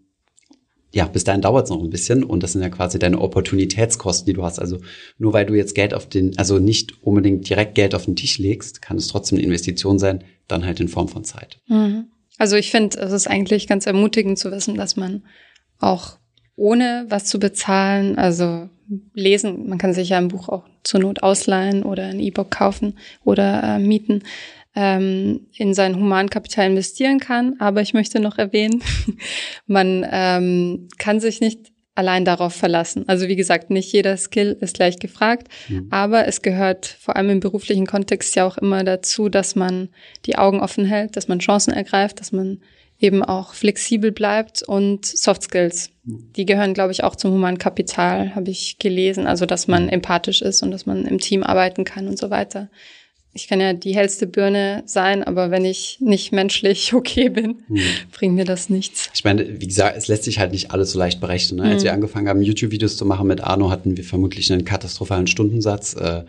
ja, 0.93 1.07
bis 1.07 1.25
dahin 1.25 1.41
dauert 1.41 1.65
es 1.65 1.71
noch 1.71 1.83
ein 1.83 1.91
bisschen 1.91 2.25
und 2.25 2.43
das 2.43 2.53
sind 2.53 2.63
ja 2.63 2.69
quasi 2.69 2.99
deine 2.99 3.21
Opportunitätskosten, 3.21 4.27
die 4.27 4.33
du 4.33 4.43
hast. 4.43 4.59
Also 4.59 4.79
nur 5.19 5.33
weil 5.33 5.47
du 5.47 5.55
jetzt 5.55 5.75
Geld 5.75 5.95
auf 5.95 6.09
den, 6.09 6.37
also 6.37 6.59
nicht 6.59 7.03
unbedingt 7.05 7.49
direkt 7.49 7.77
Geld 7.77 7.95
auf 7.95 8.07
den 8.07 8.17
Tisch 8.17 8.39
legst, 8.39 8.83
kann 8.83 8.97
es 8.97 9.07
trotzdem 9.07 9.39
eine 9.39 9.47
Investition 9.47 9.99
sein, 9.99 10.25
dann 10.49 10.65
halt 10.65 10.81
in 10.81 10.89
Form 10.89 11.09
von 11.09 11.25
Zeit. 11.25 11.61
Mhm. 11.69 12.07
Also 12.39 12.57
ich 12.57 12.71
finde, 12.71 12.99
es 12.99 13.13
ist 13.13 13.29
eigentlich 13.29 13.69
ganz 13.69 13.87
ermutigend 13.87 14.39
zu 14.39 14.51
wissen, 14.51 14.75
dass 14.75 14.97
man 14.97 15.23
auch 15.79 16.19
ohne 16.57 17.07
was 17.09 17.27
zu 17.27 17.39
bezahlen, 17.39 18.19
also 18.19 18.69
lesen, 19.15 19.69
man 19.69 19.79
kann 19.79 19.93
sich 19.93 20.11
ja 20.11 20.19
ein 20.19 20.29
Buch 20.29 20.49
auch 20.49 20.65
zur 20.83 21.01
Not 21.01 21.23
ausleihen 21.23 21.83
oder 21.83 22.07
ein 22.07 22.21
E-Book 22.21 22.51
kaufen 22.51 22.99
oder 23.25 23.63
äh, 23.63 23.79
mieten, 23.79 24.23
ähm, 24.75 25.47
in 25.57 25.75
sein 25.75 25.97
Humankapital 25.97 26.67
investieren 26.67 27.21
kann. 27.21 27.57
Aber 27.59 27.81
ich 27.83 27.95
möchte 27.95 28.21
noch 28.21 28.39
erwähnen, 28.39 28.83
man 29.67 30.07
ähm, 30.11 30.89
kann 30.99 31.21
sich 31.21 31.41
nicht 31.41 31.73
allein 31.95 32.25
darauf 32.25 32.55
verlassen. 32.55 33.05
Also 33.09 33.29
wie 33.29 33.37
gesagt, 33.37 33.71
nicht 33.71 33.93
jeder 33.93 34.17
Skill 34.17 34.57
ist 34.61 34.75
gleich 34.75 34.99
gefragt, 34.99 35.49
mhm. 35.69 35.89
aber 35.91 36.27
es 36.27 36.41
gehört 36.41 36.87
vor 36.87 37.17
allem 37.17 37.31
im 37.31 37.41
beruflichen 37.41 37.87
Kontext 37.87 38.35
ja 38.37 38.47
auch 38.47 38.57
immer 38.59 38.85
dazu, 38.85 39.29
dass 39.29 39.55
man 39.55 39.89
die 40.25 40.37
Augen 40.37 40.61
offen 40.61 40.85
hält, 40.85 41.17
dass 41.17 41.29
man 41.29 41.41
Chancen 41.41 41.73
ergreift, 41.73 42.21
dass 42.21 42.33
man 42.33 42.61
eben 43.01 43.25
auch 43.25 43.55
flexibel 43.55 44.13
bleibt 44.13 44.63
und 44.63 45.07
Soft 45.07 45.43
Skills. 45.45 45.91
Die 46.05 46.47
gehören, 46.47 46.75
glaube 46.75 46.93
ich, 46.93 47.03
auch 47.03 47.17
zum 47.17 47.33
humanen 47.33 47.59
Kapital, 47.59 48.35
habe 48.35 48.51
ich 48.51 48.79
gelesen. 48.79 49.27
Also, 49.27 49.47
dass 49.47 49.69
man 49.69 49.89
empathisch 49.89 50.43
ist 50.43 50.63
und 50.63 50.71
dass 50.71 50.87
man 50.87 51.07
im 51.07 51.19
Team 51.19 51.43
arbeiten 51.43 51.85
kann 51.85 52.09
und 52.09 52.19
so 52.19 52.31
weiter. 52.31 52.69
Ich 53.33 53.47
kann 53.47 53.61
ja 53.61 53.73
die 53.73 53.95
hellste 53.95 54.27
Birne 54.27 54.83
sein, 54.87 55.23
aber 55.23 55.53
wenn 55.53 55.65
ich 55.65 55.99
nicht 56.01 56.33
menschlich 56.33 56.93
okay 56.95 57.29
bin, 57.29 57.63
hm. 57.69 57.79
bringt 58.13 58.35
mir 58.35 58.45
das 58.45 58.69
nichts. 58.69 59.11
Ich 59.15 59.25
meine, 59.25 59.61
wie 59.61 59.67
gesagt, 59.67 59.97
es 59.97 60.09
lässt 60.09 60.25
sich 60.25 60.39
halt 60.39 60.53
nicht 60.53 60.73
alles 60.73 60.91
so 60.91 60.99
leicht 60.99 61.21
berechnen. 61.21 61.65
Ne? 61.65 61.73
Als 61.73 61.85
wir 61.85 61.93
angefangen 61.93 62.29
haben, 62.29 62.43
YouTube-Videos 62.43 62.97
zu 62.97 63.07
machen 63.07 63.27
mit 63.27 63.41
Arno, 63.43 63.71
hatten 63.71 63.97
wir 63.97 64.05
vermutlich 64.05 64.53
einen 64.53 64.65
katastrophalen 64.65 65.27
Stundensatz. 65.27 65.95
Äh, 65.95 66.25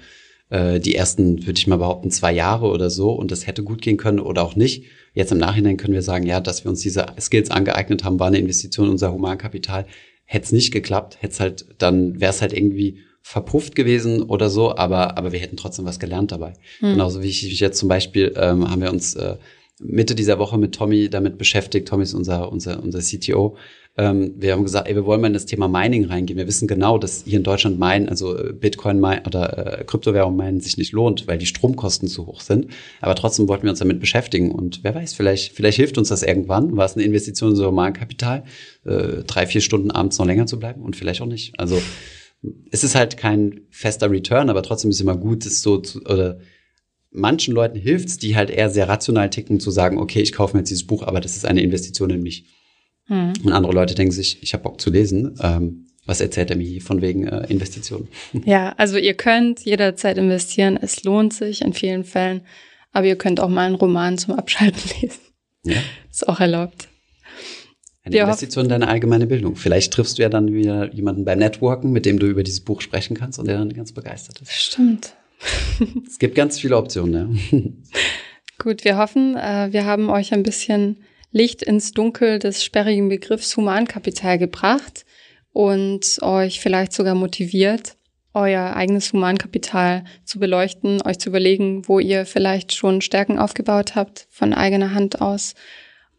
äh, 0.51 0.79
die 0.79 0.95
ersten, 0.95 1.47
würde 1.47 1.57
ich 1.57 1.65
mal 1.65 1.77
behaupten, 1.77 2.11
zwei 2.11 2.31
Jahre 2.31 2.67
oder 2.67 2.89
so. 2.89 3.11
Und 3.11 3.31
das 3.31 3.47
hätte 3.47 3.63
gut 3.63 3.81
gehen 3.81 3.97
können 3.97 4.19
oder 4.19 4.43
auch 4.43 4.55
nicht. 4.55 4.83
Jetzt 5.13 5.31
im 5.31 5.39
Nachhinein 5.39 5.77
können 5.77 5.93
wir 5.93 6.03
sagen, 6.03 6.27
ja, 6.27 6.39
dass 6.39 6.63
wir 6.63 6.69
uns 6.69 6.81
diese 6.81 7.07
Skills 7.19 7.49
angeeignet 7.49 8.03
haben, 8.03 8.19
war 8.19 8.27
eine 8.27 8.37
Investition 8.37 8.85
in 8.85 8.91
unser 8.91 9.11
Humankapital. 9.11 9.85
Hätte 10.25 10.45
es 10.45 10.51
nicht 10.51 10.71
geklappt, 10.71 11.17
hätte 11.21 11.33
es 11.33 11.39
halt, 11.39 11.65
dann 11.79 12.21
wäre 12.21 12.31
es 12.31 12.41
halt 12.41 12.53
irgendwie 12.53 12.99
verpufft 13.21 13.75
gewesen 13.75 14.23
oder 14.23 14.49
so, 14.49 14.75
aber, 14.75 15.17
aber 15.17 15.31
wir 15.31 15.39
hätten 15.39 15.57
trotzdem 15.57 15.85
was 15.85 15.99
gelernt 15.99 16.31
dabei. 16.31 16.53
Mhm. 16.79 16.91
Genauso 16.93 17.21
wie 17.21 17.27
ich 17.27 17.59
jetzt 17.59 17.77
zum 17.77 17.89
Beispiel 17.89 18.33
ähm, 18.35 18.69
haben 18.69 18.81
wir 18.81 18.91
uns 18.91 19.15
äh, 19.15 19.37
Mitte 19.79 20.15
dieser 20.15 20.39
Woche 20.39 20.57
mit 20.57 20.75
Tommy 20.75 21.09
damit 21.09 21.37
beschäftigt. 21.37 21.87
Tommy 21.87 22.03
ist 22.03 22.13
unser, 22.13 22.51
unser, 22.51 22.81
unser 22.81 22.99
CTO. 22.99 23.57
Ähm, 23.97 24.35
wir 24.37 24.53
haben 24.53 24.63
gesagt, 24.63 24.87
ey, 24.87 24.95
wir 24.95 25.05
wollen 25.05 25.19
mal 25.19 25.27
in 25.27 25.33
das 25.33 25.45
Thema 25.45 25.67
Mining 25.67 26.05
reingehen. 26.05 26.37
Wir 26.37 26.47
wissen 26.47 26.67
genau, 26.67 26.97
dass 26.97 27.23
hier 27.25 27.37
in 27.37 27.43
Deutschland 27.43 27.77
Minen, 27.77 28.07
also 28.07 28.37
äh, 28.37 28.53
Bitcoin 28.53 28.99
mine 29.01 29.23
oder 29.25 29.79
äh, 29.79 29.83
Kryptowährung 29.83 30.35
meinen 30.37 30.61
sich 30.61 30.77
nicht 30.77 30.93
lohnt, 30.93 31.27
weil 31.27 31.37
die 31.37 31.45
Stromkosten 31.45 32.07
zu 32.07 32.25
hoch 32.25 32.39
sind. 32.39 32.67
Aber 33.01 33.15
trotzdem 33.15 33.49
wollten 33.49 33.63
wir 33.63 33.71
uns 33.71 33.79
damit 33.79 33.99
beschäftigen. 33.99 34.51
Und 34.51 34.83
wer 34.83 34.95
weiß, 34.95 35.13
vielleicht, 35.13 35.53
vielleicht 35.53 35.75
hilft 35.75 35.97
uns 35.97 36.07
das 36.07 36.23
irgendwann. 36.23 36.77
War 36.77 36.85
es 36.85 36.95
eine 36.95 37.03
Investition 37.03 37.51
in 37.51 37.55
so 37.57 37.67
Humankapital, 37.67 38.45
äh, 38.85 39.23
drei, 39.27 39.45
vier 39.45 39.61
Stunden 39.61 39.91
abends 39.91 40.17
noch 40.17 40.25
länger 40.25 40.45
zu 40.45 40.57
bleiben 40.57 40.81
und 40.83 40.95
vielleicht 40.95 41.21
auch 41.21 41.27
nicht. 41.27 41.59
Also 41.59 41.81
es 42.71 42.83
ist 42.83 42.95
halt 42.95 43.17
kein 43.17 43.61
fester 43.69 44.09
Return, 44.09 44.49
aber 44.49 44.63
trotzdem 44.63 44.89
ist 44.89 44.97
es 44.97 45.01
immer 45.01 45.17
gut, 45.17 45.45
das 45.45 45.61
so 45.61 45.77
zu, 45.77 46.01
oder 46.01 46.39
manchen 47.11 47.53
Leuten 47.53 47.77
hilft's, 47.77 48.17
die 48.17 48.35
halt 48.35 48.49
eher 48.49 48.69
sehr 48.69 48.87
rational 48.87 49.29
ticken, 49.29 49.59
zu 49.59 49.69
sagen, 49.69 49.97
okay, 49.97 50.21
ich 50.21 50.31
kaufe 50.31 50.55
mir 50.55 50.61
jetzt 50.61 50.69
dieses 50.69 50.87
Buch, 50.87 51.03
aber 51.03 51.19
das 51.19 51.35
ist 51.35 51.45
eine 51.45 51.61
Investition 51.61 52.09
in 52.09 52.23
mich. 52.23 52.45
Mhm. 53.11 53.33
Und 53.43 53.51
andere 53.51 53.73
Leute 53.73 53.93
denken 53.93 54.13
sich, 54.13 54.41
ich 54.41 54.53
habe 54.53 54.63
Bock 54.63 54.79
zu 54.79 54.89
lesen. 54.89 55.35
Ähm, 55.41 55.87
Was 56.05 56.21
erzählt 56.21 56.49
er 56.49 56.55
mir 56.55 56.65
hier 56.65 56.81
von 56.81 57.01
wegen 57.01 57.27
äh, 57.27 57.45
Investitionen? 57.47 58.07
Ja, 58.45 58.73
also 58.77 58.97
ihr 58.97 59.13
könnt 59.13 59.59
jederzeit 59.65 60.17
investieren. 60.17 60.79
Es 60.81 61.03
lohnt 61.03 61.33
sich 61.33 61.61
in 61.61 61.73
vielen 61.73 62.05
Fällen. 62.05 62.41
Aber 62.93 63.05
ihr 63.05 63.17
könnt 63.17 63.39
auch 63.39 63.49
mal 63.49 63.67
einen 63.67 63.75
Roman 63.75 64.17
zum 64.17 64.33
Abschalten 64.33 64.81
lesen. 65.01 65.19
Ja. 65.63 65.77
Ist 66.09 66.27
auch 66.27 66.39
erlaubt. 66.39 66.87
Eine 68.03 68.15
Wir 68.15 68.23
Investition 68.23 68.65
in 68.65 68.69
deine 68.69 68.87
allgemeine 68.87 69.27
Bildung. 69.27 69.55
Vielleicht 69.55 69.93
triffst 69.93 70.17
du 70.17 70.23
ja 70.23 70.29
dann 70.29 70.53
wieder 70.53 70.91
jemanden 70.93 71.23
beim 71.23 71.37
Networken, 71.37 71.91
mit 71.91 72.05
dem 72.05 72.17
du 72.17 72.27
über 72.27 72.43
dieses 72.43 72.61
Buch 72.61 72.81
sprechen 72.81 73.15
kannst 73.15 73.37
und 73.37 73.47
der 73.47 73.57
dann 73.57 73.71
ganz 73.73 73.91
begeistert 73.91 74.41
ist. 74.41 74.51
Stimmt. 74.53 75.13
es 76.07 76.17
gibt 76.17 76.35
ganz 76.35 76.59
viele 76.59 76.77
Optionen, 76.77 77.39
ja. 77.51 77.59
Gut, 78.57 78.85
wir 78.85 78.97
hoffen, 78.97 79.35
äh, 79.35 79.69
wir 79.71 79.85
haben 79.85 80.09
euch 80.09 80.33
ein 80.33 80.43
bisschen 80.43 80.97
Licht 81.31 81.63
ins 81.63 81.91
Dunkel 81.91 82.39
des 82.39 82.63
sperrigen 82.63 83.09
Begriffs 83.09 83.55
Humankapital 83.55 84.37
gebracht 84.37 85.05
und 85.53 86.17
euch 86.21 86.59
vielleicht 86.59 86.93
sogar 86.93 87.15
motiviert, 87.15 87.95
euer 88.33 88.75
eigenes 88.75 89.11
Humankapital 89.11 90.03
zu 90.23 90.39
beleuchten, 90.39 91.01
euch 91.03 91.19
zu 91.19 91.29
überlegen, 91.29 91.87
wo 91.87 91.99
ihr 91.99 92.25
vielleicht 92.25 92.73
schon 92.73 93.01
Stärken 93.01 93.37
aufgebaut 93.39 93.95
habt 93.95 94.27
von 94.29 94.53
eigener 94.53 94.93
Hand 94.93 95.21
aus. 95.21 95.55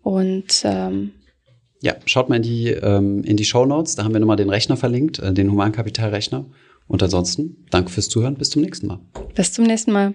Und 0.03 0.63
ähm, 0.65 1.13
ja, 1.81 1.97
schaut 2.07 2.29
mal 2.29 2.37
in 2.37 2.43
die, 2.43 2.69
ähm, 2.69 3.25
in 3.25 3.37
die 3.37 3.45
Show 3.45 3.65
Notes, 3.65 3.97
da 3.97 4.05
haben 4.05 4.13
wir 4.13 4.21
nochmal 4.21 4.37
den 4.37 4.51
Rechner 4.51 4.77
verlinkt, 4.77 5.19
äh, 5.19 5.33
den 5.33 5.51
Humankapitalrechner. 5.51 6.47
Und 6.89 7.03
ansonsten, 7.03 7.65
danke 7.71 7.91
fürs 7.91 8.09
Zuhören, 8.09 8.35
bis 8.35 8.51
zum 8.51 8.63
nächsten 8.63 8.87
Mal. 8.87 9.01
Bis 9.35 9.53
zum 9.53 9.65
nächsten 9.65 9.93
Mal. 9.93 10.15